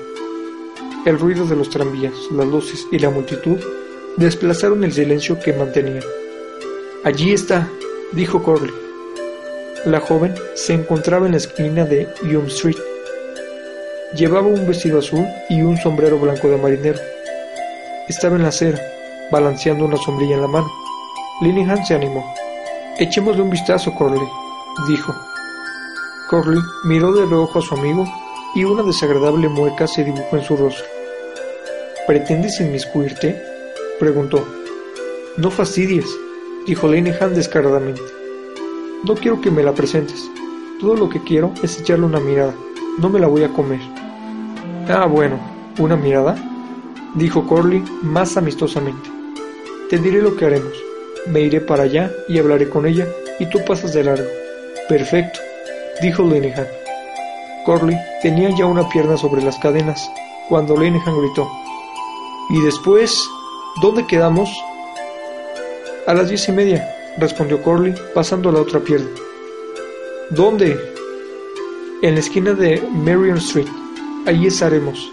El 1.05 1.19
ruido 1.19 1.45
de 1.47 1.57
los 1.57 1.69
tranvías, 1.71 2.15
las 2.31 2.47
luces 2.47 2.87
y 2.93 2.99
la 2.99 3.11
multitud 3.11 3.59
desplazaron 4.17 4.85
el 4.85 4.93
silencio 4.93 5.39
que 5.41 5.53
mantenían. 5.53 6.05
Allí 7.05 7.33
está, 7.33 7.69
dijo 8.13 8.43
Corley. 8.43 8.73
La 9.85 10.01
joven 10.01 10.35
se 10.55 10.75
encontraba 10.75 11.27
en 11.27 11.33
la 11.33 11.39
esquina 11.39 11.85
de 11.85 12.09
Hume 12.23 12.47
Street. 12.47 12.77
Llevaba 14.15 14.47
un 14.47 14.67
vestido 14.67 15.01
azul 15.01 15.27
y 15.49 15.63
un 15.63 15.77
sombrero 15.77 16.19
blanco 16.19 16.49
de 16.49 16.59
marinero. 16.59 17.01
Estaba 18.09 18.37
en 18.37 18.43
la 18.43 18.49
acera, 18.51 18.81
balanceando 19.33 19.85
una 19.87 19.97
sombrilla 19.97 20.37
en 20.37 20.43
la 20.43 20.49
mano. 20.49 20.82
Lillian 21.43 21.85
se 21.85 21.95
animó. 21.95 22.25
Echémosle 23.01 23.43
un 23.43 23.51
vistazo, 23.51 23.93
Corley, 23.95 24.23
dijo. 24.87 25.13
Corley 26.31 26.63
miró 26.85 27.13
de 27.13 27.27
reojo 27.27 27.59
a 27.59 27.63
su 27.63 27.75
amigo 27.75 28.07
y 28.55 28.63
una 28.63 28.85
desagradable 28.85 29.49
mueca 29.49 29.89
se 29.89 30.05
dibujó 30.05 30.37
en 30.37 30.45
su 30.45 30.57
rostro. 30.57 30.85
¿Pretendes 32.07 32.61
inmiscuirte? 32.61 33.43
preguntó. 33.99 34.47
No 35.37 35.51
fastidies, 35.51 36.07
dijo 36.65 36.87
Lenihan 36.87 37.35
descaradamente. 37.35 38.03
No 39.03 39.17
quiero 39.17 39.41
que 39.41 39.51
me 39.51 39.65
la 39.65 39.73
presentes. 39.73 40.31
Todo 40.81 40.95
lo 40.95 41.09
que 41.09 41.25
quiero 41.25 41.53
es 41.61 41.81
echarle 41.81 42.07
una 42.07 42.21
mirada. 42.21 42.55
No 42.99 43.09
me 43.09 43.19
la 43.19 43.27
voy 43.27 43.43
a 43.43 43.53
comer. 43.53 43.81
Ah, 44.89 45.07
bueno, 45.07 45.41
¿una 45.79 45.97
mirada? 45.97 46.37
dijo 47.15 47.49
Corley 47.49 47.83
más 48.03 48.37
amistosamente. 48.37 49.11
Te 49.91 49.99
diré 49.99 50.23
lo 50.23 50.37
que 50.37 50.45
haremos. 50.45 50.92
Me 51.27 51.41
iré 51.41 51.61
para 51.61 51.85
allá 51.85 52.11
y 52.29 52.39
hablaré 52.39 52.69
con 52.69 52.87
ella 52.87 53.07
y 53.39 53.47
tú 53.47 53.65
pasas 53.65 53.93
de 53.93 54.05
largo. 54.05 54.29
Perfecto, 54.89 55.39
dijo 56.01 56.25
Lenihan. 56.25 56.67
Corley 57.65 57.97
tenía 58.23 58.51
ya 58.51 58.67
una 58.67 58.89
pierna 58.89 59.17
sobre 59.17 59.43
las 59.43 59.57
cadenas 59.59 60.11
cuando 60.49 60.77
Lenihan 60.77 61.17
gritó. 61.21 61.49
¿Y 62.51 62.61
después? 62.63 63.29
¿Dónde 63.81 64.07
quedamos? 64.07 64.51
A 66.07 66.15
las 66.15 66.29
diez 66.29 66.49
y 66.49 66.53
media, 66.53 66.93
respondió 67.19 67.63
Corley, 67.63 67.95
pasando 68.15 68.49
a 68.49 68.53
la 68.53 68.61
otra 68.61 68.81
pierna. 68.81 69.09
¿Dónde? 70.31 70.77
En 72.03 72.15
la 72.15 72.21
esquina 72.21 72.53
de 72.53 72.83
Marion 72.91 73.39
Street. 73.39 73.69
Allí 74.27 74.49
estaremos. 74.49 75.13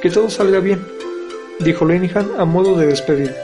Que 0.00 0.08
todo 0.08 0.30
salga 0.30 0.60
bien, 0.60 0.86
dijo 1.58 1.84
Lenihan 1.84 2.30
a 2.38 2.44
modo 2.44 2.76
de 2.78 2.86
despedida. 2.86 3.34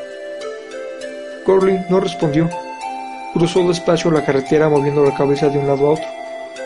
No 1.45 1.99
respondió. 1.99 2.49
Cruzó 3.35 3.67
despacio 3.67 4.13
la 4.13 4.25
carretera 4.25 4.69
moviendo 4.69 5.05
la 5.05 5.15
cabeza 5.15 5.49
de 5.49 5.59
un 5.59 5.67
lado 5.67 5.89
a 5.89 5.91
otro. 5.95 6.07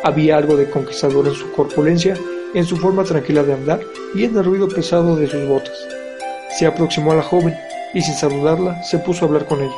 Había 0.04 0.36
algo 0.36 0.54
de 0.54 0.68
conquistador 0.68 1.26
en 1.28 1.34
su 1.34 1.50
corpulencia, 1.52 2.14
en 2.52 2.64
su 2.66 2.76
forma 2.76 3.02
tranquila 3.02 3.42
de 3.42 3.54
andar 3.54 3.80
y 4.14 4.24
en 4.24 4.36
el 4.36 4.44
ruido 4.44 4.68
pesado 4.68 5.16
de 5.16 5.28
sus 5.28 5.48
botas. 5.48 5.74
Se 6.58 6.66
aproximó 6.66 7.12
a 7.12 7.16
la 7.16 7.22
joven 7.22 7.56
y 7.94 8.02
sin 8.02 8.14
saludarla 8.14 8.82
se 8.82 8.98
puso 8.98 9.24
a 9.24 9.28
hablar 9.28 9.46
con 9.46 9.62
ella. 9.62 9.74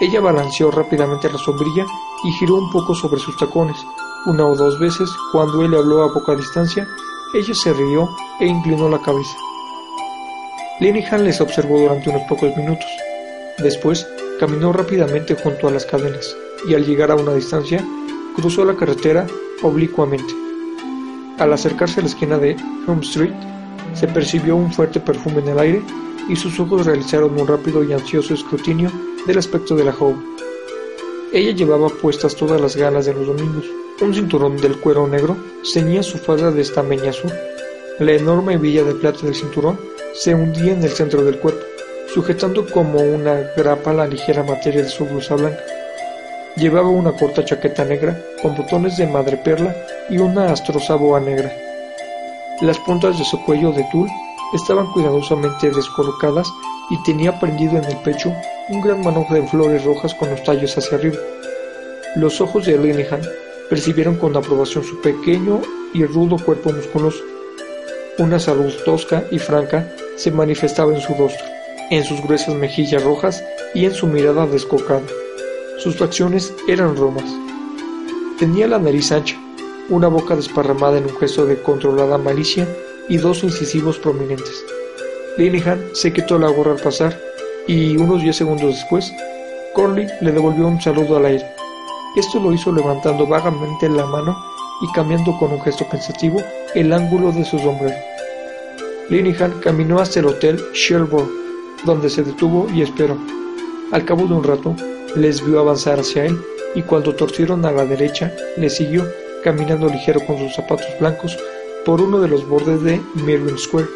Ella 0.00 0.20
balanceó 0.20 0.70
rápidamente 0.70 1.30
la 1.30 1.38
sombrilla 1.38 1.84
y 2.24 2.32
giró 2.32 2.56
un 2.56 2.72
poco 2.72 2.94
sobre 2.94 3.20
sus 3.20 3.36
tacones. 3.36 3.76
Una 4.26 4.46
o 4.46 4.56
dos 4.56 4.78
veces, 4.80 5.10
cuando 5.30 5.62
él 5.62 5.72
le 5.72 5.76
habló 5.76 6.04
a 6.04 6.12
poca 6.12 6.34
distancia, 6.34 6.88
ella 7.34 7.54
se 7.54 7.72
rió 7.74 8.08
e 8.40 8.46
inclinó 8.46 8.88
la 8.88 9.00
cabeza. 9.02 9.36
Lenihan 10.80 11.24
les 11.24 11.40
observó 11.42 11.78
durante 11.78 12.08
unos 12.08 12.22
pocos 12.22 12.56
minutos. 12.56 12.88
Después, 13.58 14.06
caminó 14.40 14.72
rápidamente 14.72 15.34
junto 15.34 15.68
a 15.68 15.70
las 15.70 15.86
cadenas 15.86 16.36
y 16.68 16.74
al 16.74 16.84
llegar 16.84 17.10
a 17.10 17.16
una 17.16 17.34
distancia, 17.34 17.84
cruzó 18.36 18.64
la 18.64 18.76
carretera 18.76 19.26
oblicuamente. 19.62 20.34
Al 21.38 21.52
acercarse 21.52 22.00
a 22.00 22.02
la 22.02 22.08
esquina 22.08 22.38
de 22.38 22.56
Home 22.86 23.02
Street, 23.02 23.34
se 23.94 24.08
percibió 24.08 24.56
un 24.56 24.72
fuerte 24.72 25.00
perfume 25.00 25.40
en 25.40 25.48
el 25.48 25.58
aire 25.58 25.82
y 26.28 26.36
sus 26.36 26.58
ojos 26.58 26.86
realizaron 26.86 27.38
un 27.38 27.46
rápido 27.46 27.84
y 27.84 27.92
ansioso 27.92 28.34
escrutinio 28.34 28.90
del 29.26 29.38
aspecto 29.38 29.76
de 29.76 29.84
la 29.84 29.92
joven. 29.92 30.34
Ella 31.32 31.52
llevaba 31.52 31.88
puestas 31.88 32.36
todas 32.36 32.60
las 32.60 32.76
ganas 32.76 33.06
de 33.06 33.14
los 33.14 33.26
domingos. 33.26 33.64
Un 34.00 34.14
cinturón 34.14 34.56
del 34.56 34.78
cuero 34.78 35.06
negro 35.06 35.36
ceñía 35.64 36.02
su 36.02 36.18
falda 36.18 36.50
de 36.50 36.62
estameña 36.62 37.10
azul. 37.10 37.32
La 37.98 38.12
enorme 38.12 38.54
hebilla 38.54 38.84
de 38.84 38.94
plata 38.94 39.20
del 39.22 39.34
cinturón 39.34 39.78
se 40.14 40.34
hundía 40.34 40.72
en 40.72 40.82
el 40.82 40.90
centro 40.90 41.24
del 41.24 41.38
cuerpo, 41.38 41.53
sujetando 42.14 42.64
como 42.70 43.00
una 43.00 43.40
grapa 43.56 43.92
la 43.92 44.06
ligera 44.06 44.44
materia 44.44 44.84
de 44.84 44.88
su 44.88 45.04
blusa 45.04 45.34
blanca. 45.34 45.58
Llevaba 46.54 46.88
una 46.88 47.10
corta 47.10 47.44
chaqueta 47.44 47.84
negra 47.84 48.16
con 48.40 48.56
botones 48.56 48.96
de 48.96 49.08
madreperla 49.08 49.74
y 50.08 50.18
una 50.18 50.52
astrosa 50.52 50.94
boa 50.94 51.18
negra. 51.18 51.52
Las 52.60 52.78
puntas 52.78 53.18
de 53.18 53.24
su 53.24 53.44
cuello 53.44 53.72
de 53.72 53.84
tul 53.90 54.08
estaban 54.54 54.86
cuidadosamente 54.92 55.72
descolocadas 55.72 56.46
y 56.90 57.02
tenía 57.02 57.40
prendido 57.40 57.78
en 57.78 57.84
el 57.84 57.96
pecho 57.96 58.32
un 58.68 58.80
gran 58.80 59.02
manojo 59.02 59.34
de 59.34 59.42
flores 59.48 59.84
rojas 59.84 60.14
con 60.14 60.30
los 60.30 60.40
tallos 60.44 60.78
hacia 60.78 60.96
arriba. 60.96 61.18
Los 62.14 62.40
ojos 62.40 62.64
de 62.66 62.78
Lenihan 62.78 63.22
percibieron 63.68 64.14
con 64.16 64.36
aprobación 64.36 64.84
su 64.84 65.00
pequeño 65.00 65.60
y 65.92 66.04
rudo 66.04 66.36
cuerpo 66.38 66.70
musculoso. 66.70 67.24
Una 68.18 68.38
salud 68.38 68.72
tosca 68.84 69.24
y 69.32 69.40
franca 69.40 69.88
se 70.16 70.30
manifestaba 70.30 70.94
en 70.94 71.00
su 71.00 71.12
rostro, 71.14 71.44
en 71.90 72.04
sus 72.04 72.20
gruesas 72.22 72.54
mejillas 72.54 73.02
rojas 73.04 73.44
y 73.74 73.84
en 73.84 73.92
su 73.92 74.06
mirada 74.06 74.46
descocada. 74.46 75.02
Sus 75.78 75.96
facciones 75.96 76.52
eran 76.68 76.96
romas. 76.96 77.24
Tenía 78.38 78.66
la 78.66 78.78
nariz 78.78 79.12
ancha, 79.12 79.36
una 79.90 80.08
boca 80.08 80.34
desparramada 80.36 80.98
en 80.98 81.04
un 81.04 81.16
gesto 81.18 81.46
de 81.46 81.60
controlada 81.60 82.18
malicia 82.18 82.66
y 83.08 83.18
dos 83.18 83.44
incisivos 83.44 83.98
prominentes. 83.98 84.64
Lenihan 85.36 85.82
se 85.92 86.12
quitó 86.12 86.38
la 86.38 86.48
gorra 86.48 86.72
al 86.72 86.80
pasar 86.80 87.18
y 87.66 87.96
unos 87.96 88.22
diez 88.22 88.36
segundos 88.36 88.74
después, 88.74 89.12
Corley 89.74 90.06
le 90.20 90.32
devolvió 90.32 90.66
un 90.66 90.80
saludo 90.80 91.16
al 91.16 91.26
aire. 91.26 91.46
Esto 92.16 92.38
lo 92.38 92.52
hizo 92.52 92.72
levantando 92.72 93.26
vagamente 93.26 93.88
la 93.88 94.06
mano 94.06 94.36
y 94.80 94.92
cambiando 94.92 95.36
con 95.38 95.52
un 95.52 95.60
gesto 95.62 95.86
pensativo 95.88 96.40
el 96.74 96.92
ángulo 96.92 97.32
de 97.32 97.44
su 97.44 97.58
sombrero. 97.58 97.96
Lenihan 99.10 99.60
caminó 99.60 99.98
hasta 99.98 100.20
el 100.20 100.26
hotel 100.26 100.60
donde 101.84 102.10
se 102.10 102.22
detuvo 102.22 102.66
y 102.72 102.82
esperó. 102.82 103.16
Al 103.92 104.04
cabo 104.04 104.26
de 104.26 104.34
un 104.34 104.44
rato, 104.44 104.74
les 105.16 105.44
vio 105.44 105.60
avanzar 105.60 106.00
hacia 106.00 106.26
él 106.26 106.40
y 106.74 106.82
cuando 106.82 107.14
torcieron 107.14 107.64
a 107.64 107.72
la 107.72 107.84
derecha, 107.84 108.32
le 108.56 108.68
siguió 108.70 109.06
caminando 109.42 109.88
ligero 109.88 110.20
con 110.26 110.38
sus 110.38 110.54
zapatos 110.54 110.86
blancos 110.98 111.38
por 111.84 112.00
uno 112.00 112.20
de 112.20 112.28
los 112.28 112.48
bordes 112.48 112.82
de 112.82 113.00
Merrion 113.26 113.58
Square. 113.58 113.88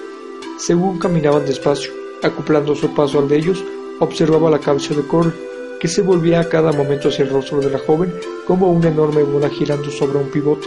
Según 0.59 0.99
caminaban 0.99 1.47
despacio, 1.47 1.93
Acoplando 2.23 2.75
su 2.75 2.93
paso 2.95 3.21
al 3.21 3.29
de 3.29 3.37
ellos, 3.37 3.65
observaba 4.01 4.51
la 4.51 4.59
cabeza 4.59 4.93
de 4.93 5.07
Corley, 5.07 5.33
que 5.79 5.87
se 5.87 6.03
volvía 6.03 6.41
a 6.41 6.49
cada 6.49 6.73
momento 6.73 7.09
hacia 7.09 7.25
el 7.25 7.31
rostro 7.31 7.61
de 7.61 7.71
la 7.71 7.79
joven 7.79 8.13
como 8.45 8.73
una 8.73 8.89
enorme 8.89 9.23
bola 9.23 9.49
girando 9.49 9.89
sobre 9.91 10.19
un 10.19 10.29
pivote. 10.29 10.67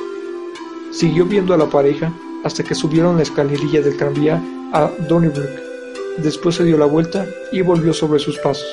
Siguió 0.91 1.25
viendo 1.25 1.53
a 1.53 1.57
la 1.57 1.65
pareja 1.65 2.13
hasta 2.45 2.63
que 2.63 2.73
subieron 2.73 3.17
la 3.17 3.23
escalerilla 3.23 3.81
del 3.81 3.97
tranvía 3.97 4.41
a 4.71 4.89
Donnybrook. 5.09 5.70
Después 6.18 6.56
se 6.56 6.63
dio 6.63 6.77
la 6.77 6.86
vuelta 6.86 7.25
y 7.51 7.62
volvió 7.62 7.94
sobre 7.94 8.20
sus 8.20 8.38
pasos. 8.39 8.68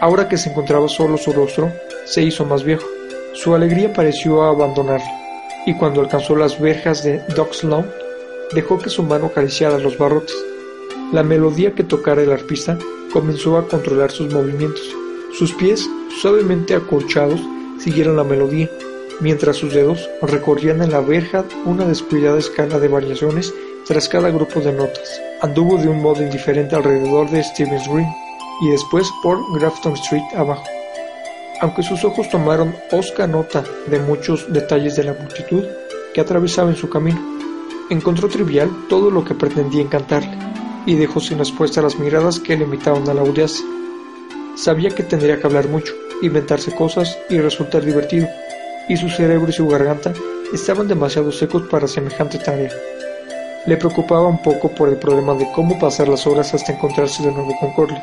Ahora 0.00 0.28
que 0.28 0.36
se 0.36 0.50
encontraba 0.50 0.88
solo 0.88 1.16
su 1.16 1.32
rostro, 1.32 1.72
se 2.04 2.22
hizo 2.22 2.44
más 2.44 2.64
viejo. 2.64 2.86
Su 3.34 3.54
alegría 3.54 3.92
pareció 3.92 4.42
abandonarle, 4.42 5.10
y 5.64 5.74
cuando 5.74 6.00
alcanzó 6.00 6.36
las 6.36 6.60
verjas 6.60 7.02
de 7.02 7.22
Docks 7.34 7.64
Lawn, 7.64 7.86
dejó 8.52 8.78
que 8.78 8.90
su 8.90 9.02
mano 9.02 9.26
acariciara 9.26 9.78
los 9.78 9.96
barrotes. 9.96 10.36
La 11.12 11.22
melodía 11.22 11.72
que 11.72 11.84
tocara 11.84 12.22
el 12.22 12.32
arpista 12.32 12.78
comenzó 13.12 13.56
a 13.56 13.66
controlar 13.68 14.10
sus 14.10 14.32
movimientos. 14.32 14.84
Sus 15.38 15.52
pies, 15.52 15.88
suavemente 16.20 16.74
acolchados, 16.74 17.40
siguieron 17.78 18.16
la 18.16 18.24
melodía, 18.24 18.70
mientras 19.20 19.56
sus 19.56 19.72
dedos 19.72 20.08
recorrían 20.22 20.82
en 20.82 20.90
la 20.90 21.00
verja 21.00 21.44
una 21.64 21.84
descuidada 21.84 22.38
escala 22.38 22.78
de 22.78 22.88
variaciones 22.88 23.54
tras 23.86 24.08
cada 24.08 24.30
grupo 24.30 24.60
de 24.60 24.72
notas. 24.72 25.20
Anduvo 25.40 25.76
de 25.78 25.88
un 25.88 26.02
modo 26.02 26.22
indiferente 26.22 26.74
alrededor 26.74 27.30
de 27.30 27.42
Stevens 27.42 27.88
Green 27.88 28.08
y 28.62 28.70
después 28.70 29.08
por 29.22 29.38
Grafton 29.58 29.92
Street 29.94 30.24
abajo. 30.34 30.64
Aunque 31.60 31.82
sus 31.82 32.04
ojos 32.04 32.28
tomaron 32.28 32.74
osca 32.90 33.26
nota 33.26 33.64
de 33.86 33.98
muchos 34.00 34.52
detalles 34.52 34.96
de 34.96 35.04
la 35.04 35.14
multitud 35.14 35.64
que 36.12 36.20
atravesaba 36.20 36.70
en 36.70 36.76
su 36.76 36.88
camino, 36.88 37.20
encontró 37.88 38.28
trivial 38.28 38.70
todo 38.88 39.10
lo 39.10 39.24
que 39.24 39.34
pretendía 39.34 39.82
encantarle 39.82 40.36
y 40.84 40.94
dejó 40.94 41.20
sin 41.20 41.38
respuesta 41.38 41.82
las 41.82 41.98
miradas 41.98 42.40
que 42.40 42.56
le 42.56 42.64
invitaban 42.64 43.08
a 43.08 43.14
la 43.14 43.20
audacia. 43.20 43.64
Sabía 44.56 44.90
que 44.90 45.02
tendría 45.02 45.38
que 45.38 45.46
hablar 45.46 45.68
mucho, 45.68 45.92
inventarse 46.22 46.74
cosas 46.74 47.18
y 47.28 47.38
resultar 47.38 47.84
divertido, 47.84 48.28
y 48.88 48.96
su 48.96 49.08
cerebro 49.08 49.50
y 49.50 49.52
su 49.52 49.66
garganta 49.66 50.12
estaban 50.52 50.88
demasiado 50.88 51.32
secos 51.32 51.62
para 51.68 51.88
semejante 51.88 52.38
tarea. 52.38 52.70
Le 53.66 53.76
preocupaba 53.76 54.28
un 54.28 54.40
poco 54.42 54.68
por 54.68 54.88
el 54.88 54.96
problema 54.96 55.34
de 55.34 55.50
cómo 55.52 55.76
pasar 55.78 56.08
las 56.08 56.24
horas 56.26 56.54
hasta 56.54 56.72
encontrarse 56.72 57.24
de 57.24 57.32
nuevo 57.32 57.52
con 57.58 57.72
Corley. 57.72 58.00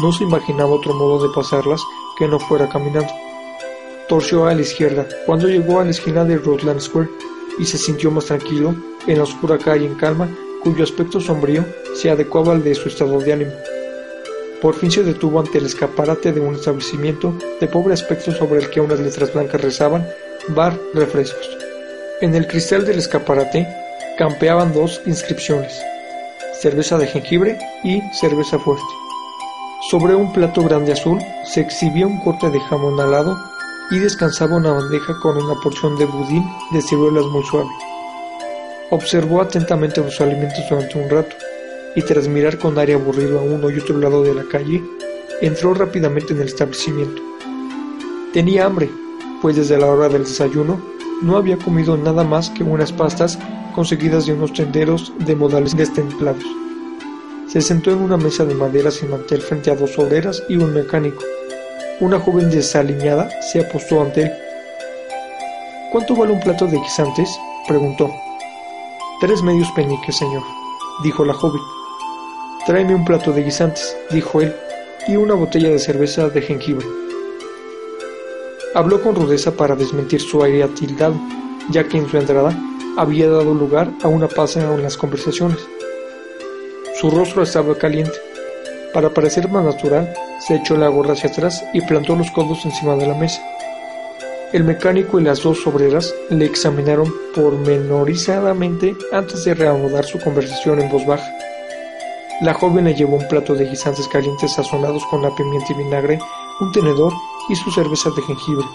No 0.00 0.10
se 0.10 0.24
imaginaba 0.24 0.70
otro 0.70 0.94
modo 0.94 1.22
de 1.22 1.34
pasarlas 1.34 1.82
que 2.18 2.26
no 2.26 2.38
fuera 2.38 2.66
caminando. 2.66 3.12
Torció 4.08 4.46
a 4.46 4.54
la 4.54 4.62
izquierda 4.62 5.06
cuando 5.26 5.48
llegó 5.48 5.80
a 5.80 5.84
la 5.84 5.90
esquina 5.90 6.24
de 6.24 6.38
Rutland 6.38 6.80
Square 6.80 7.10
y 7.58 7.66
se 7.66 7.76
sintió 7.76 8.10
más 8.10 8.26
tranquilo 8.26 8.74
en 9.06 9.18
la 9.18 9.24
oscura 9.24 9.58
calle 9.58 9.84
en 9.84 9.96
calma 9.96 10.30
cuyo 10.62 10.82
aspecto 10.82 11.20
sombrío 11.20 11.64
se 11.94 12.10
adecuaba 12.10 12.52
al 12.52 12.64
de 12.64 12.74
su 12.74 12.88
estado 12.88 13.18
de 13.20 13.32
ánimo. 13.34 13.52
Por 14.62 14.74
fin 14.74 14.90
se 14.90 15.02
detuvo 15.02 15.40
ante 15.40 15.58
el 15.58 15.66
escaparate 15.66 16.32
de 16.32 16.40
un 16.40 16.54
establecimiento 16.54 17.34
de 17.60 17.66
pobre 17.66 17.92
aspecto 17.92 18.32
sobre 18.32 18.60
el 18.60 18.70
que 18.70 18.80
unas 18.80 19.00
letras 19.00 19.32
blancas 19.34 19.60
rezaban 19.60 20.08
Bar 20.48 20.78
Refrescos. 20.94 21.58
En 22.22 22.34
el 22.34 22.46
cristal 22.46 22.86
del 22.86 22.98
escaparate 22.98 23.66
campeaban 24.16 24.72
dos 24.72 25.02
inscripciones, 25.04 25.78
cerveza 26.60 26.96
de 26.96 27.06
jengibre 27.06 27.58
y 27.84 28.00
cerveza 28.12 28.58
fuerte. 28.58 28.84
Sobre 29.90 30.14
un 30.14 30.32
plato 30.32 30.62
grande 30.62 30.92
azul 30.92 31.18
se 31.44 31.60
exhibía 31.60 32.06
un 32.06 32.18
corte 32.20 32.50
de 32.50 32.58
jamón 32.60 32.98
alado 32.98 33.36
y 33.90 33.98
descansaba 33.98 34.56
una 34.56 34.72
bandeja 34.72 35.14
con 35.20 35.36
una 35.36 35.54
porción 35.60 35.96
de 35.98 36.06
budín 36.06 36.44
de 36.72 36.80
ciruelas 36.80 37.26
muy 37.26 37.44
suave. 37.44 37.68
Observó 38.90 39.42
atentamente 39.42 40.00
los 40.00 40.20
alimentos 40.20 40.64
durante 40.68 40.98
un 40.98 41.10
rato, 41.10 41.36
y 41.94 42.02
tras 42.02 42.28
mirar 42.28 42.58
con 42.58 42.78
aire 42.78 42.94
aburrido 42.94 43.38
a 43.38 43.42
uno 43.42 43.70
y 43.70 43.78
otro 43.78 43.98
lado 43.98 44.22
de 44.22 44.34
la 44.34 44.44
calle, 44.44 44.82
entró 45.40 45.74
rápidamente 45.74 46.32
en 46.32 46.40
el 46.40 46.48
establecimiento. 46.48 47.22
Tenía 48.32 48.66
hambre, 48.66 48.90
pues 49.40 49.56
desde 49.56 49.78
la 49.78 49.86
hora 49.86 50.08
del 50.08 50.24
desayuno 50.24 50.80
no 51.22 51.36
había 51.36 51.56
comido 51.56 51.96
nada 51.96 52.22
más 52.22 52.50
que 52.50 52.62
unas 52.62 52.92
pastas 52.92 53.38
conseguidas 53.76 54.24
de 54.24 54.32
unos 54.32 54.54
tenderos 54.54 55.12
de 55.18 55.36
modales 55.36 55.76
destemplados. 55.76 56.42
Se 57.46 57.60
sentó 57.60 57.90
en 57.90 57.98
una 57.98 58.16
mesa 58.16 58.46
de 58.46 58.54
madera 58.54 58.90
sin 58.90 59.10
mantel 59.10 59.42
frente 59.42 59.70
a 59.70 59.76
dos 59.76 59.98
obreras 59.98 60.42
y 60.48 60.56
un 60.56 60.72
mecánico. 60.72 61.22
Una 62.00 62.18
joven 62.18 62.50
desaliñada 62.50 63.30
se 63.42 63.60
apostó 63.60 64.00
ante 64.00 64.22
él. 64.22 64.32
¿Cuánto 65.92 66.16
vale 66.16 66.32
un 66.32 66.40
plato 66.40 66.66
de 66.66 66.78
guisantes? 66.78 67.28
preguntó. 67.68 68.10
Tres 69.20 69.42
medios 69.42 69.70
peniques, 69.72 70.16
señor, 70.16 70.42
dijo 71.04 71.26
la 71.26 71.34
joven. 71.34 71.60
Tráeme 72.66 72.94
un 72.94 73.04
plato 73.04 73.30
de 73.30 73.44
guisantes, 73.44 73.94
dijo 74.10 74.40
él, 74.40 74.56
y 75.06 75.16
una 75.16 75.34
botella 75.34 75.68
de 75.68 75.78
cerveza 75.78 76.30
de 76.30 76.40
jengibre. 76.40 76.86
Habló 78.74 79.02
con 79.02 79.14
rudeza 79.14 79.52
para 79.52 79.76
desmentir 79.76 80.20
su 80.22 80.42
aire 80.42 80.62
atildado, 80.62 81.14
ya 81.70 81.84
que 81.84 81.98
en 81.98 82.08
su 82.08 82.16
entrada 82.16 82.56
había 82.96 83.28
dado 83.28 83.52
lugar 83.54 83.90
a 84.02 84.08
una 84.08 84.28
pausa 84.28 84.60
en 84.60 84.82
las 84.82 84.96
conversaciones. 84.96 85.58
Su 87.00 87.10
rostro 87.10 87.42
estaba 87.42 87.74
caliente. 87.76 88.16
Para 88.94 89.10
parecer 89.10 89.48
más 89.50 89.64
natural, 89.64 90.12
se 90.46 90.56
echó 90.56 90.76
la 90.76 90.88
gorra 90.88 91.12
hacia 91.12 91.28
atrás 91.28 91.64
y 91.74 91.82
plantó 91.82 92.16
los 92.16 92.30
codos 92.30 92.64
encima 92.64 92.96
de 92.96 93.06
la 93.06 93.14
mesa. 93.14 93.42
El 94.52 94.64
mecánico 94.64 95.20
y 95.20 95.24
las 95.24 95.42
dos 95.42 95.66
obreras 95.66 96.14
le 96.30 96.46
examinaron 96.46 97.12
pormenorizadamente 97.34 98.96
antes 99.12 99.44
de 99.44 99.54
reanudar 99.54 100.04
su 100.04 100.18
conversación 100.18 100.80
en 100.80 100.88
voz 100.88 101.04
baja. 101.04 101.30
La 102.40 102.54
joven 102.54 102.84
le 102.84 102.94
llevó 102.94 103.16
un 103.16 103.28
plato 103.28 103.54
de 103.54 103.66
guisantes 103.66 104.08
calientes 104.08 104.52
sazonados 104.52 105.04
con 105.06 105.20
la 105.20 105.34
pimienta 105.34 105.72
y 105.72 105.76
vinagre, 105.76 106.18
un 106.60 106.72
tenedor 106.72 107.12
y 107.48 107.56
su 107.56 107.70
cerveza 107.70 108.10
de 108.10 108.22
jengibre. 108.22 108.66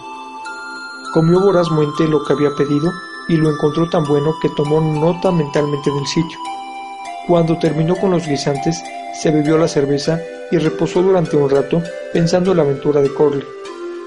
Comió 1.13 1.39
vorazmente 1.39 2.07
lo 2.07 2.23
que 2.23 2.33
había 2.33 2.55
pedido 2.55 2.91
y 3.27 3.37
lo 3.37 3.49
encontró 3.49 3.89
tan 3.89 4.03
bueno 4.05 4.33
que 4.41 4.49
tomó 4.49 4.81
nota 4.81 5.31
mentalmente 5.31 5.91
del 5.91 6.05
sitio. 6.07 6.37
Cuando 7.27 7.57
terminó 7.57 7.95
con 7.95 8.11
los 8.11 8.27
guisantes, 8.27 8.81
se 9.21 9.31
bebió 9.31 9.57
la 9.57 9.67
cerveza 9.67 10.19
y 10.51 10.57
reposó 10.57 11.01
durante 11.01 11.37
un 11.37 11.49
rato 11.49 11.81
pensando 12.13 12.51
en 12.51 12.57
la 12.57 12.63
aventura 12.63 13.01
de 13.01 13.13
Corley. 13.13 13.43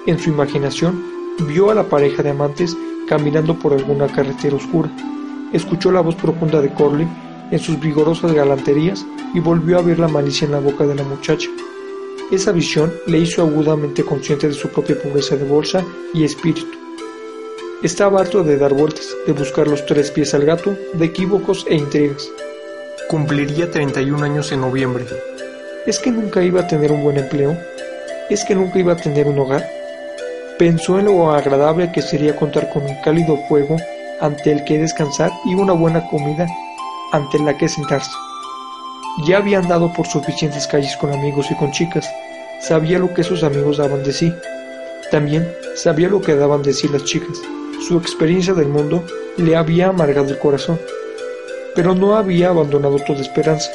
En 0.07 0.19
su 0.19 0.31
imaginación 0.31 1.15
Vio 1.41 1.69
a 1.69 1.75
la 1.75 1.83
pareja 1.83 2.23
de 2.23 2.31
amantes 2.31 2.77
caminando 3.09 3.59
por 3.59 3.73
alguna 3.73 4.07
carretera 4.07 4.55
oscura. 4.55 4.89
Escuchó 5.53 5.91
la 5.91 6.01
voz 6.01 6.15
profunda 6.15 6.61
de 6.61 6.73
Corley 6.73 7.09
en 7.51 7.59
sus 7.59 7.79
vigorosas 7.81 8.33
galanterías 8.33 9.05
y 9.35 9.41
volvió 9.41 9.79
a 9.79 9.83
ver 9.83 9.99
la 9.99 10.07
malicia 10.07 10.47
en 10.47 10.53
la 10.53 10.61
boca 10.61 10.87
de 10.87 10.95
la 10.95 11.03
muchacha. 11.03 11.49
Esa 12.31 12.53
visión 12.53 12.93
le 13.07 13.19
hizo 13.19 13.43
agudamente 13.43 14.05
consciente 14.05 14.47
de 14.47 14.55
su 14.55 14.69
propia 14.69 15.01
pobreza 15.01 15.37
de 15.37 15.45
bolsa 15.45 15.85
y 16.15 16.23
espíritu. 16.23 16.84
Estaba 17.85 18.23
harto 18.23 18.43
de 18.43 18.57
dar 18.57 18.73
vueltas, 18.73 19.07
de 19.27 19.35
buscar 19.35 19.69
los 19.69 19.85
tres 19.85 20.11
pies 20.11 20.33
al 20.33 20.47
gato, 20.47 20.75
de 20.95 21.05
equívocos 21.05 21.67
e 21.69 21.75
intrigas. 21.75 22.27
Cumpliría 23.11 23.71
31 23.71 24.25
años 24.25 24.51
en 24.53 24.63
noviembre. 24.63 25.05
¿Es 25.85 25.99
que 25.99 26.11
nunca 26.11 26.43
iba 26.43 26.63
a 26.63 26.67
tener 26.67 26.91
un 26.91 27.03
buen 27.03 27.19
empleo? 27.19 27.55
¿Es 28.31 28.43
que 28.47 28.55
nunca 28.55 28.79
iba 28.79 28.95
a 28.95 28.97
tener 28.97 29.27
un 29.27 29.39
hogar? 29.39 29.69
Pensó 30.59 30.99
en 30.99 31.05
lo 31.05 31.31
agradable 31.31 31.93
que 31.93 32.01
sería 32.01 32.35
contar 32.35 32.71
con 32.73 32.85
un 32.85 33.03
cálido 33.03 33.37
fuego 33.51 33.77
ante 34.19 34.51
el 34.51 34.65
que 34.65 34.79
descansar 34.79 35.31
y 35.45 35.55
una 35.55 35.75
buena 35.75 36.09
comida 36.09 36.47
ante 37.13 37.39
la 37.39 37.55
que 37.59 37.69
sentarse. 37.69 38.13
Ya 39.27 39.37
había 39.37 39.59
andado 39.59 39.93
por 39.93 40.07
suficientes 40.07 40.67
calles 40.67 40.97
con 40.97 41.13
amigos 41.13 41.51
y 41.51 41.57
con 41.57 41.71
chicas, 41.71 42.09
sabía 42.63 42.99
lo 42.99 43.13
que 43.13 43.25
sus 43.25 43.43
amigos 43.43 43.77
daban 43.77 44.03
de 44.03 44.15
sí. 44.15 44.33
También 45.11 45.47
sabía 45.77 46.09
lo 46.09 46.23
que 46.23 46.35
daban 46.35 46.63
de 46.63 46.73
sí 46.73 46.89
las 46.89 47.05
chicas. 47.05 47.43
Su 47.87 47.99
experiencia 47.99 48.55
del 48.55 48.69
mundo 48.69 49.05
le 49.37 49.57
había 49.57 49.89
amargado 49.89 50.31
el 50.31 50.39
corazón, 50.39 50.81
pero 51.75 51.95
no 51.95 52.17
había 52.17 52.49
abandonado 52.49 52.99
toda 52.99 53.21
esperanza. 53.21 53.71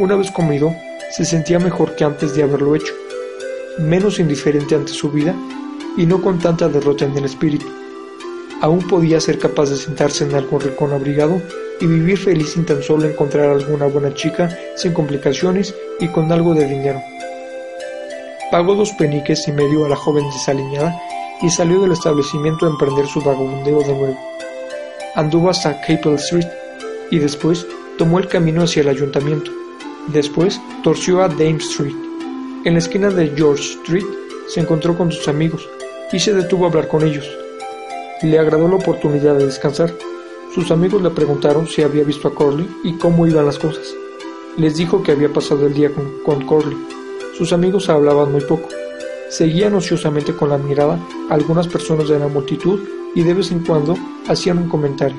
Una 0.00 0.16
vez 0.16 0.32
comido, 0.32 0.74
se 1.12 1.24
sentía 1.24 1.60
mejor 1.60 1.94
que 1.94 2.02
antes 2.02 2.34
de 2.34 2.42
haberlo 2.42 2.74
hecho, 2.74 2.92
menos 3.78 4.18
indiferente 4.18 4.74
ante 4.74 4.92
su 4.92 5.12
vida 5.12 5.32
y 5.96 6.06
no 6.06 6.20
con 6.22 6.40
tanta 6.40 6.68
derrota 6.68 7.04
en 7.04 7.16
el 7.16 7.24
espíritu. 7.24 7.66
Aún 8.62 8.80
podía 8.88 9.20
ser 9.20 9.38
capaz 9.38 9.70
de 9.70 9.76
sentarse 9.76 10.24
en 10.24 10.34
algún 10.34 10.60
rincón 10.60 10.92
abrigado 10.92 11.40
y 11.80 11.86
vivir 11.86 12.18
feliz 12.18 12.54
sin 12.54 12.66
tan 12.66 12.82
solo 12.82 13.04
encontrar 13.06 13.50
alguna 13.50 13.86
buena 13.86 14.12
chica 14.12 14.50
sin 14.74 14.92
complicaciones 14.92 15.72
y 16.00 16.08
con 16.08 16.32
algo 16.32 16.52
de 16.52 16.66
dinero. 16.66 17.00
Pagó 18.50 18.74
dos 18.74 18.90
peniques 18.98 19.46
y 19.46 19.52
medio 19.52 19.84
a 19.84 19.88
la 19.88 19.96
joven 19.96 20.24
desaliñada 20.30 21.00
y 21.42 21.50
salió 21.50 21.80
del 21.80 21.92
establecimiento 21.92 22.66
a 22.66 22.70
emprender 22.70 23.06
su 23.06 23.20
vagabundeo 23.20 23.80
de 23.80 23.94
nuevo. 23.94 24.18
Anduvo 25.14 25.50
hasta 25.50 25.80
Capel 25.80 26.14
Street 26.14 26.48
y 27.10 27.18
después 27.18 27.66
tomó 27.98 28.18
el 28.18 28.28
camino 28.28 28.62
hacia 28.62 28.82
el 28.82 28.88
ayuntamiento. 28.88 29.50
Después 30.08 30.60
torció 30.82 31.22
a 31.22 31.28
Dame 31.28 31.58
Street. 31.58 31.94
En 32.64 32.74
la 32.74 32.78
esquina 32.78 33.10
de 33.10 33.32
George 33.36 33.62
Street 33.62 34.06
se 34.48 34.60
encontró 34.60 34.96
con 34.96 35.10
sus 35.10 35.28
amigos, 35.28 35.68
y 36.12 36.18
se 36.18 36.32
detuvo 36.32 36.64
a 36.64 36.68
hablar 36.68 36.88
con 36.88 37.02
ellos. 37.02 37.28
Le 38.22 38.38
agradó 38.38 38.68
la 38.68 38.76
oportunidad 38.76 39.36
de 39.36 39.46
descansar. 39.46 39.92
Sus 40.54 40.70
amigos 40.70 41.02
le 41.02 41.10
preguntaron 41.10 41.66
si 41.66 41.82
había 41.82 42.04
visto 42.04 42.28
a 42.28 42.34
Corley 42.34 42.68
y 42.84 42.94
cómo 42.94 43.26
iban 43.26 43.46
las 43.46 43.58
cosas. 43.58 43.86
Les 44.56 44.76
dijo 44.76 45.02
que 45.02 45.12
había 45.12 45.32
pasado 45.32 45.66
el 45.66 45.74
día 45.74 45.92
con, 45.92 46.22
con 46.24 46.46
Corley. 46.46 46.78
Sus 47.36 47.52
amigos 47.52 47.88
hablaban 47.88 48.32
muy 48.32 48.40
poco. 48.42 48.68
Seguían 49.28 49.74
ociosamente 49.74 50.32
con 50.34 50.50
la 50.50 50.58
mirada 50.58 50.98
a 51.28 51.34
algunas 51.34 51.66
personas 51.66 52.08
de 52.08 52.18
la 52.18 52.28
multitud 52.28 52.80
y 53.14 53.22
de 53.22 53.34
vez 53.34 53.50
en 53.50 53.64
cuando 53.64 53.96
hacían 54.28 54.58
un 54.58 54.68
comentario. 54.68 55.18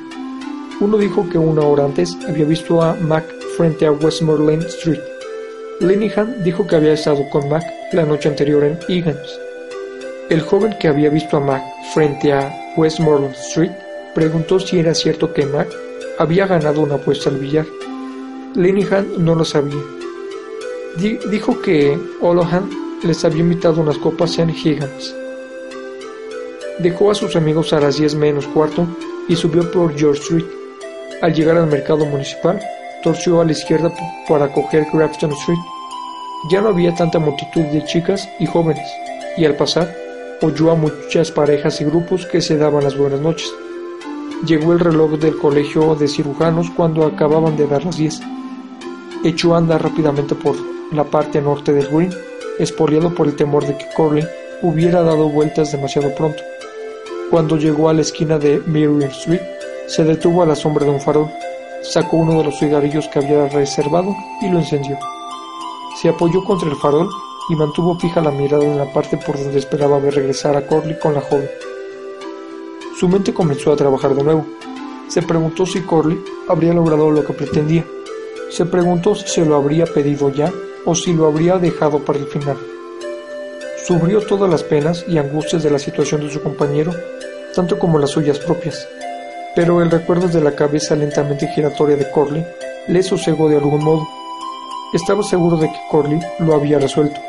Uno 0.80 0.98
dijo 0.98 1.28
que 1.30 1.38
una 1.38 1.62
hora 1.62 1.86
antes 1.86 2.16
había 2.28 2.46
visto 2.46 2.82
a 2.82 2.94
Mac 2.94 3.26
frente 3.58 3.86
a 3.86 3.92
Westmoreland 3.92 4.64
Street. 4.68 5.02
Lenihan 5.80 6.44
dijo 6.44 6.66
que 6.68 6.76
había 6.76 6.94
estado 6.94 7.28
con 7.32 7.50
Mac 7.50 7.64
la 7.92 8.06
noche 8.06 8.30
anterior 8.30 8.64
en 8.64 8.80
Egan's. 8.88 9.40
El 10.30 10.42
joven 10.42 10.76
que 10.80 10.88
había 10.88 11.10
visto 11.10 11.38
a 11.38 11.40
Mac 11.40 11.64
frente 11.94 12.32
a 12.32 12.54
Westmoreland 12.78 13.36
Street 13.36 13.72
preguntó 14.14 14.60
si 14.60 14.80
era 14.80 14.94
cierto 14.94 15.34
que 15.34 15.46
Mac 15.46 15.68
había 16.20 16.48
ganado 16.48 16.82
una 16.82 16.96
apuesta 16.96 17.30
al 17.30 17.38
billar. 17.38 17.66
Lenihan 18.56 19.08
no 19.18 19.36
lo 19.36 19.44
sabía. 19.44 19.82
dijo 20.98 21.62
que 21.62 21.98
Olohan 22.22 22.87
les 23.04 23.24
había 23.24 23.42
invitado 23.42 23.82
unas 23.82 23.98
copas 23.98 24.38
en 24.40 24.50
Higgins. 24.50 25.16
Dejó 26.80 27.12
a 27.12 27.16
sus 27.16 27.36
amigos 27.36 27.74
a 27.74 27.80
las 27.80 27.98
10 27.98 28.16
menos 28.16 28.48
cuarto 28.48 28.88
y 29.28 29.36
subió 29.36 29.70
por 29.72 29.98
George 29.98 30.22
Street. 30.22 30.46
Al 31.22 31.34
llegar 31.34 31.58
al 31.58 31.68
mercado 31.68 32.06
municipal, 32.06 32.60
torció 33.04 33.42
a 33.42 33.46
la 33.46 33.52
izquierda 33.52 33.92
para 34.28 34.52
coger 34.52 34.86
Grafton 34.94 35.32
Street. 35.32 35.60
Ya 36.52 36.62
no 36.62 36.70
había 36.70 36.94
tanta 36.94 37.20
multitud 37.20 37.64
de 37.64 37.84
chicas 37.86 38.28
y 38.40 38.46
jóvenes, 38.46 38.88
y 39.38 39.46
al 39.46 39.56
pasar, 39.56 39.94
oyó 40.42 40.72
a 40.72 40.76
muchas 40.76 41.32
parejas 41.32 41.82
y 41.82 41.86
grupos 41.86 42.26
que 42.28 42.42
se 42.42 42.58
daban 42.58 42.84
las 42.84 42.98
buenas 42.98 43.22
noches. 43.22 43.52
Llegó 44.46 44.74
el 44.74 44.80
reloj 44.80 45.14
del 45.14 45.38
colegio 45.38 45.96
de 45.96 46.08
cirujanos 46.08 46.70
cuando 46.70 47.06
acababan 47.06 47.58
de 47.58 47.66
dar 47.68 47.84
las 47.84 47.98
10. 47.98 48.22
Echó 49.24 49.56
a 49.56 49.58
andar 49.58 49.82
rápidamente 49.82 50.36
por 50.36 50.56
la 50.92 51.04
parte 51.04 51.42
norte 51.42 51.74
del 51.74 51.88
Green, 51.88 52.14
espoliado 52.60 53.14
por 53.14 53.28
el 53.28 53.36
temor 53.36 53.66
de 53.66 53.78
que 53.78 53.88
Corley 53.96 54.28
hubiera 54.62 55.02
dado 55.02 55.30
vueltas 55.30 55.72
demasiado 55.72 56.14
pronto. 56.16 56.42
Cuando 57.30 57.58
llegó 57.58 57.90
a 57.90 57.94
la 57.94 58.02
esquina 58.02 58.40
de 58.40 58.62
Miriam 58.66 59.02
Street, 59.04 59.42
se 59.88 60.04
detuvo 60.04 60.42
a 60.44 60.46
la 60.46 60.56
sombra 60.56 60.86
de 60.86 60.92
un 60.92 61.02
farol, 61.02 61.30
sacó 61.82 62.18
uno 62.18 62.38
de 62.38 62.46
los 62.46 62.58
cigarrillos 62.58 63.08
que 63.10 63.20
había 63.20 63.48
reservado 63.50 64.16
y 64.42 64.50
lo 64.50 64.60
encendió. 64.60 64.98
Se 66.02 66.10
apoyó 66.10 66.44
contra 66.44 66.70
el 66.70 66.76
farol 66.76 67.10
y 67.50 67.56
mantuvo 67.56 67.98
fija 68.00 68.22
la 68.22 68.32
mirada 68.32 68.64
en 68.64 68.78
la 68.78 68.92
parte 68.92 69.18
por 69.18 69.38
donde 69.38 69.60
esperaba 69.60 70.00
ver 70.00 70.16
regresar 70.16 70.56
a 70.56 70.66
Corley 70.66 70.98
con 71.00 71.14
la 71.14 71.22
joven. 71.22 71.50
Su 73.00 73.08
mente 73.08 73.34
comenzó 73.34 73.72
a 73.72 73.78
trabajar 73.78 74.16
de 74.16 74.24
nuevo. 74.24 74.46
Se 75.08 75.22
preguntó 75.22 75.66
si 75.66 75.82
Corley 75.82 76.20
habría 76.48 76.74
logrado 76.74 77.12
lo 77.12 77.24
que 77.24 77.34
pretendía. 77.34 77.86
Se 78.50 78.66
preguntó 78.66 79.16
si 79.16 79.28
se 79.28 79.46
lo 79.46 79.56
habría 79.56 79.86
pedido 79.86 80.30
ya 80.30 80.52
o 80.88 80.96
si 80.96 81.14
lo 81.14 81.28
habría 81.28 81.58
dejado 81.58 82.00
para 82.00 82.18
el 82.18 82.28
final. 82.28 82.58
Subrió 83.86 84.22
todas 84.22 84.50
las 84.50 84.64
penas 84.64 85.04
y 85.06 85.18
angustias 85.18 85.62
de 85.62 85.70
la 85.70 85.80
situación 85.80 86.22
de 86.22 86.32
su 86.32 86.42
compañero, 86.42 86.94
tanto 87.54 87.78
como 87.78 88.00
las 88.00 88.12
suyas 88.12 88.40
propias. 88.40 88.88
Pero 89.54 89.82
el 89.82 89.92
recuerdo 89.92 90.30
de 90.30 90.40
la 90.40 90.56
cabeza 90.56 90.96
lentamente 90.96 91.48
giratoria 91.50 91.98
de 91.98 92.10
Corley 92.10 92.46
le 92.88 93.04
sosegó 93.04 93.50
de 93.50 93.58
algún 93.58 93.84
modo. 93.84 94.08
Estaba 94.94 95.24
seguro 95.24 95.58
de 95.58 95.68
que 95.68 95.80
Corley 95.92 96.22
lo 96.40 96.56
había 96.56 96.80
resuelto. 96.80 97.20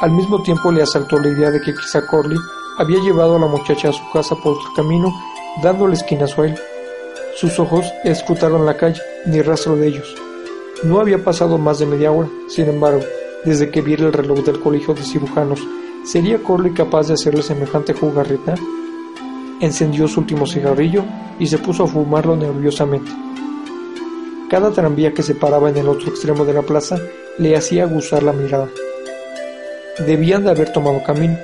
Al 0.00 0.10
mismo 0.10 0.42
tiempo 0.42 0.72
le 0.72 0.82
asaltó 0.82 1.20
la 1.20 1.28
idea 1.28 1.52
de 1.52 1.60
que 1.60 1.74
quizá 1.74 2.04
Corley 2.08 2.38
había 2.78 3.00
llevado 3.00 3.36
a 3.36 3.38
la 3.38 3.46
muchacha 3.46 3.90
a 3.90 3.92
su 3.92 4.10
casa 4.12 4.34
por 4.42 4.54
otro 4.54 4.72
camino, 4.74 5.12
dándole 5.62 5.94
esquinazo 5.94 6.42
a 6.42 6.46
él. 6.46 6.58
Sus 7.36 7.60
ojos 7.60 7.86
escrutaron 8.02 8.66
la 8.66 8.76
calle, 8.76 9.00
ni 9.24 9.40
rastro 9.40 9.76
de 9.76 9.86
ellos. 9.86 10.31
No 10.82 10.98
había 10.98 11.22
pasado 11.22 11.58
más 11.58 11.78
de 11.78 11.86
media 11.86 12.10
hora, 12.10 12.28
sin 12.48 12.68
embargo, 12.68 13.00
desde 13.44 13.70
que 13.70 13.82
viera 13.82 14.06
el 14.06 14.12
reloj 14.12 14.40
del 14.40 14.60
colegio 14.60 14.94
de 14.94 15.02
cirujanos. 15.02 15.60
¿Sería 16.04 16.42
Corley 16.42 16.72
capaz 16.72 17.06
de 17.06 17.14
hacerle 17.14 17.42
semejante 17.42 17.92
jugarreta? 17.92 18.54
Encendió 19.60 20.08
su 20.08 20.20
último 20.20 20.46
cigarrillo 20.46 21.04
y 21.38 21.46
se 21.46 21.58
puso 21.58 21.84
a 21.84 21.88
fumarlo 21.88 22.34
nerviosamente. 22.34 23.10
Cada 24.50 24.72
tranvía 24.72 25.14
que 25.14 25.22
se 25.22 25.36
paraba 25.36 25.70
en 25.70 25.76
el 25.76 25.88
otro 25.88 26.08
extremo 26.08 26.44
de 26.44 26.54
la 26.54 26.62
plaza 26.62 26.98
le 27.38 27.56
hacía 27.56 27.84
aguzar 27.84 28.24
la 28.24 28.32
mirada. 28.32 28.68
Debían 30.06 30.42
de 30.42 30.50
haber 30.50 30.72
tomado 30.72 31.02
camino, 31.04 31.38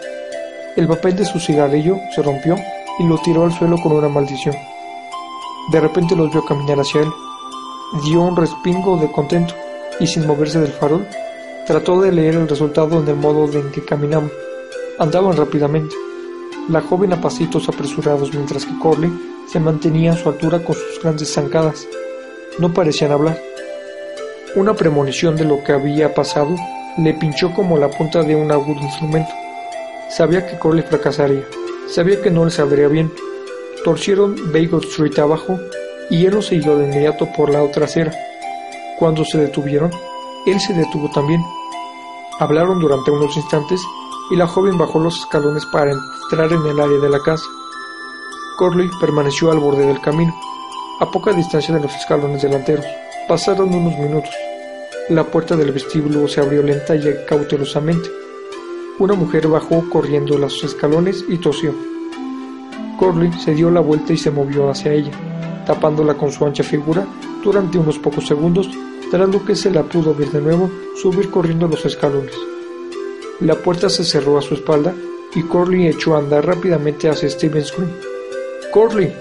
el 0.78 0.86
papel 0.86 1.16
de 1.16 1.24
su 1.24 1.40
cigarrillo 1.40 1.96
se 2.14 2.22
rompió 2.22 2.56
y 2.98 3.04
lo 3.04 3.18
tiró 3.18 3.44
al 3.44 3.52
suelo 3.52 3.76
con 3.82 3.92
una 3.92 4.08
maldición. 4.08 4.54
De 5.72 5.80
repente 5.80 6.14
los 6.14 6.30
vio 6.30 6.44
caminar 6.44 6.78
hacia 6.78 7.02
él. 7.02 7.08
Dio 8.04 8.20
un 8.20 8.36
respingo 8.36 8.98
de 8.98 9.10
contento 9.10 9.54
y 9.98 10.06
sin 10.06 10.26
moverse 10.26 10.60
del 10.60 10.72
farol, 10.72 11.06
trató 11.66 11.98
de 12.02 12.12
leer 12.12 12.34
el 12.34 12.46
resultado 12.46 13.00
en 13.00 13.08
el 13.08 13.16
modo 13.16 13.50
en 13.58 13.70
que 13.70 13.82
caminaban. 13.82 14.30
Andaban 14.98 15.36
rápidamente, 15.36 15.96
la 16.68 16.82
joven 16.82 17.14
a 17.14 17.20
pasitos 17.20 17.66
apresurados 17.66 18.34
mientras 18.34 18.66
que 18.66 18.78
Corley 18.78 19.10
se 19.50 19.58
mantenía 19.58 20.12
a 20.12 20.16
su 20.18 20.28
altura 20.28 20.62
con 20.62 20.74
sus 20.74 21.02
grandes 21.02 21.32
zancadas. 21.32 21.86
No 22.58 22.74
parecían 22.74 23.12
hablar. 23.12 23.40
Una 24.54 24.74
premonición 24.74 25.34
de 25.34 25.46
lo 25.46 25.64
que 25.64 25.72
había 25.72 26.12
pasado 26.12 26.56
le 26.98 27.14
pinchó 27.14 27.54
como 27.54 27.78
la 27.78 27.88
punta 27.88 28.22
de 28.22 28.36
un 28.36 28.52
agudo 28.52 28.82
instrumento. 28.82 29.32
Sabía 30.10 30.46
que 30.46 30.58
Corley 30.58 30.84
fracasaría. 30.84 31.44
Sabía 31.88 32.20
que 32.20 32.30
no 32.30 32.44
le 32.44 32.50
saldría 32.50 32.88
bien. 32.88 33.10
Torcieron 33.82 34.36
Bagel 34.52 34.84
Street 34.84 35.18
abajo 35.18 35.58
y 36.10 36.26
él 36.26 36.34
lo 36.34 36.42
siguió 36.42 36.76
de 36.76 36.84
inmediato 36.84 37.28
por 37.36 37.50
la 37.50 37.62
otra 37.62 37.84
acera. 37.84 38.12
Cuando 38.98 39.24
se 39.24 39.38
detuvieron, 39.38 39.90
él 40.46 40.60
se 40.60 40.74
detuvo 40.74 41.10
también. 41.10 41.42
Hablaron 42.38 42.80
durante 42.80 43.10
unos 43.10 43.36
instantes 43.36 43.80
y 44.30 44.36
la 44.36 44.46
joven 44.46 44.78
bajó 44.78 44.98
los 44.98 45.18
escalones 45.18 45.64
para 45.66 45.92
entrar 45.92 46.52
en 46.52 46.66
el 46.66 46.80
área 46.80 46.98
de 46.98 47.08
la 47.08 47.20
casa. 47.20 47.44
Corley 48.58 48.88
permaneció 49.00 49.50
al 49.50 49.60
borde 49.60 49.86
del 49.86 50.00
camino, 50.00 50.34
a 51.00 51.10
poca 51.10 51.32
distancia 51.32 51.74
de 51.74 51.80
los 51.80 51.94
escalones 51.94 52.42
delanteros. 52.42 52.84
Pasaron 53.28 53.72
unos 53.72 53.98
minutos. 53.98 54.34
La 55.10 55.24
puerta 55.24 55.56
del 55.56 55.72
vestíbulo 55.72 56.28
se 56.28 56.40
abrió 56.40 56.62
lenta 56.62 56.96
y 56.96 57.02
cautelosamente. 57.26 58.10
Una 58.98 59.14
mujer 59.14 59.46
bajó 59.46 59.88
corriendo 59.88 60.36
los 60.36 60.62
escalones 60.64 61.24
y 61.28 61.38
tosió. 61.38 61.72
Corley 62.98 63.32
se 63.34 63.54
dio 63.54 63.70
la 63.70 63.80
vuelta 63.80 64.12
y 64.12 64.18
se 64.18 64.30
movió 64.30 64.68
hacia 64.68 64.92
ella, 64.92 65.12
tapándola 65.68 66.14
con 66.14 66.32
su 66.32 66.44
ancha 66.46 66.64
figura 66.64 67.06
durante 67.44 67.78
unos 67.78 67.98
pocos 67.98 68.26
segundos, 68.26 68.68
lo 69.12 69.44
que 69.44 69.54
se 69.54 69.70
la 69.70 69.82
pudo 69.82 70.14
ver 70.14 70.30
de 70.30 70.40
nuevo 70.40 70.70
subir 71.00 71.30
corriendo 71.30 71.68
los 71.68 71.84
escalones. 71.84 72.34
La 73.40 73.54
puerta 73.54 73.88
se 73.88 74.02
cerró 74.02 74.38
a 74.38 74.42
su 74.42 74.54
espalda 74.54 74.94
y 75.34 75.42
Corley 75.42 75.86
echó 75.86 76.16
a 76.16 76.18
andar 76.18 76.46
rápidamente 76.46 77.08
hacia 77.08 77.28
Stevens 77.28 77.72
Green. 77.76 77.92
¡Corley! 78.72 79.14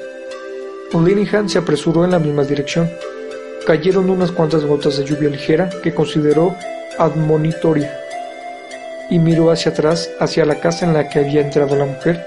Linihan 0.93 1.49
se 1.49 1.59
apresuró 1.59 2.05
en 2.05 2.11
la 2.11 2.19
misma 2.19 2.43
dirección. 2.43 2.89
Cayeron 3.65 4.09
unas 4.09 4.31
cuantas 4.31 4.65
gotas 4.65 4.97
de 4.97 5.03
lluvia 5.03 5.29
ligera 5.29 5.69
que 5.83 5.93
consideró 5.93 6.55
admonitoria 6.97 7.93
y 9.09 9.19
miró 9.19 9.51
hacia 9.51 9.71
atrás, 9.71 10.09
hacia 10.19 10.45
la 10.45 10.59
casa 10.59 10.85
en 10.85 10.93
la 10.93 11.09
que 11.09 11.19
había 11.19 11.41
entrado 11.41 11.75
la 11.75 11.85
mujer, 11.85 12.25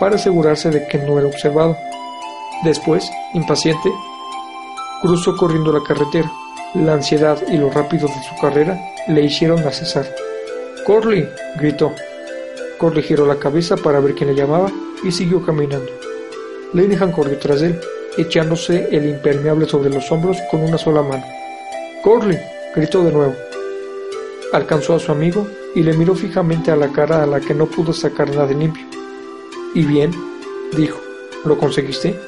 para 0.00 0.16
asegurarse 0.16 0.70
de 0.70 0.86
que 0.86 0.98
no 0.98 1.18
era 1.18 1.28
observado. 1.28 1.76
Después, 2.64 3.08
impaciente, 3.34 3.90
cruzó 5.00 5.36
corriendo 5.36 5.72
la 5.72 5.82
carretera. 5.82 6.30
La 6.74 6.94
ansiedad 6.94 7.38
y 7.48 7.56
lo 7.56 7.70
rápido 7.70 8.08
de 8.08 8.22
su 8.28 8.36
carrera 8.40 8.78
le 9.06 9.22
hicieron 9.22 9.60
a 9.66 9.70
cesar. 9.70 10.06
¡Corley! 10.84 11.28
gritó. 11.56 11.92
Corley 12.78 13.02
giró 13.02 13.26
la 13.26 13.38
cabeza 13.38 13.76
para 13.76 14.00
ver 14.00 14.14
quién 14.14 14.30
le 14.30 14.36
llamaba 14.36 14.70
y 15.04 15.12
siguió 15.12 15.44
caminando. 15.44 15.90
Lenihan 16.72 17.12
corrió 17.12 17.38
tras 17.38 17.62
él, 17.62 17.80
echándose 18.16 18.88
el 18.90 19.08
impermeable 19.08 19.66
sobre 19.66 19.90
los 19.90 20.10
hombros 20.10 20.36
con 20.50 20.62
una 20.62 20.78
sola 20.78 21.02
mano. 21.02 21.24
¡Corley! 22.02 22.38
gritó 22.74 23.04
de 23.04 23.12
nuevo. 23.12 23.34
Alcanzó 24.52 24.94
a 24.94 24.98
su 24.98 25.12
amigo 25.12 25.46
y 25.74 25.82
le 25.82 25.92
miró 25.96 26.14
fijamente 26.14 26.70
a 26.70 26.76
la 26.76 26.88
cara 26.88 27.22
a 27.22 27.26
la 27.26 27.40
que 27.40 27.54
no 27.54 27.66
pudo 27.66 27.92
sacar 27.92 28.30
nada 28.30 28.46
de 28.46 28.54
limpio. 28.54 28.84
Y 29.74 29.84
bien, 29.84 30.10
dijo, 30.76 30.98
¿lo 31.44 31.56
conseguiste? 31.56 32.18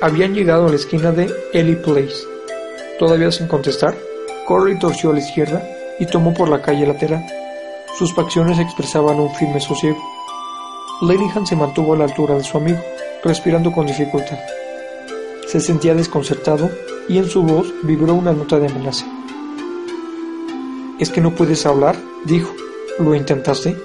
Habían 0.00 0.34
llegado 0.34 0.66
a 0.66 0.68
la 0.68 0.76
esquina 0.76 1.12
de 1.12 1.32
Ellie 1.52 1.76
Place. 1.76 2.26
Todavía 2.98 3.30
sin 3.30 3.46
contestar, 3.46 3.96
Corley 4.46 4.78
torció 4.78 5.10
a 5.10 5.14
la 5.14 5.20
izquierda 5.20 5.62
y 5.98 6.06
tomó 6.06 6.34
por 6.34 6.48
la 6.48 6.60
calle 6.60 6.86
lateral. 6.86 7.24
Sus 7.98 8.12
facciones 8.14 8.58
expresaban 8.58 9.20
un 9.20 9.34
firme 9.34 9.60
sosiego. 9.60 9.98
Lenihan 11.00 11.46
se 11.46 11.56
mantuvo 11.56 11.94
a 11.94 11.98
la 11.98 12.04
altura 12.04 12.34
de 12.34 12.44
su 12.44 12.58
amigo, 12.58 12.80
respirando 13.22 13.72
con 13.72 13.86
dificultad. 13.86 14.38
Se 15.46 15.60
sentía 15.60 15.94
desconcertado 15.94 16.70
y 17.08 17.18
en 17.18 17.28
su 17.28 17.42
voz 17.42 17.72
vibró 17.84 18.14
una 18.14 18.32
nota 18.32 18.58
de 18.58 18.66
amenaza. 18.66 19.06
¿Es 20.98 21.08
que 21.10 21.20
no 21.20 21.34
puedes 21.34 21.64
hablar? 21.66 21.96
dijo. 22.24 22.52
¿Lo 22.98 23.14
intentaste? 23.14 23.76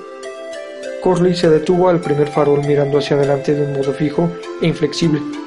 Corley 1.01 1.35
se 1.35 1.49
detuvo 1.49 1.87
al 1.87 2.01
primer 2.01 2.27
farol 2.27 2.65
mirando 2.65 2.97
hacia 2.97 3.15
adelante 3.15 3.53
de 3.53 3.65
un 3.65 3.73
modo 3.73 3.93
fijo 3.93 4.29
e 4.61 4.67
inflexible. 4.67 5.38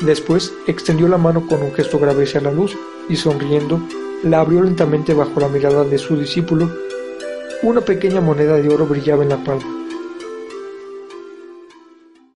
Después 0.00 0.52
extendió 0.66 1.08
la 1.08 1.16
mano 1.16 1.46
con 1.46 1.62
un 1.62 1.72
gesto 1.72 1.98
grave 1.98 2.24
hacia 2.24 2.40
la 2.40 2.52
luz 2.52 2.76
y 3.08 3.16
sonriendo 3.16 3.80
La 4.22 4.40
abrió 4.40 4.62
lentamente 4.62 5.14
bajo 5.14 5.40
la 5.40 5.48
mirada 5.48 5.84
de 5.84 5.98
su 5.98 6.16
discípulo. 6.16 6.70
Una 7.62 7.80
pequeña 7.80 8.20
moneda 8.20 8.56
de 8.56 8.68
oro 8.68 8.86
brillaba 8.86 9.22
en 9.22 9.30
la 9.30 9.42
palma. 9.42 9.85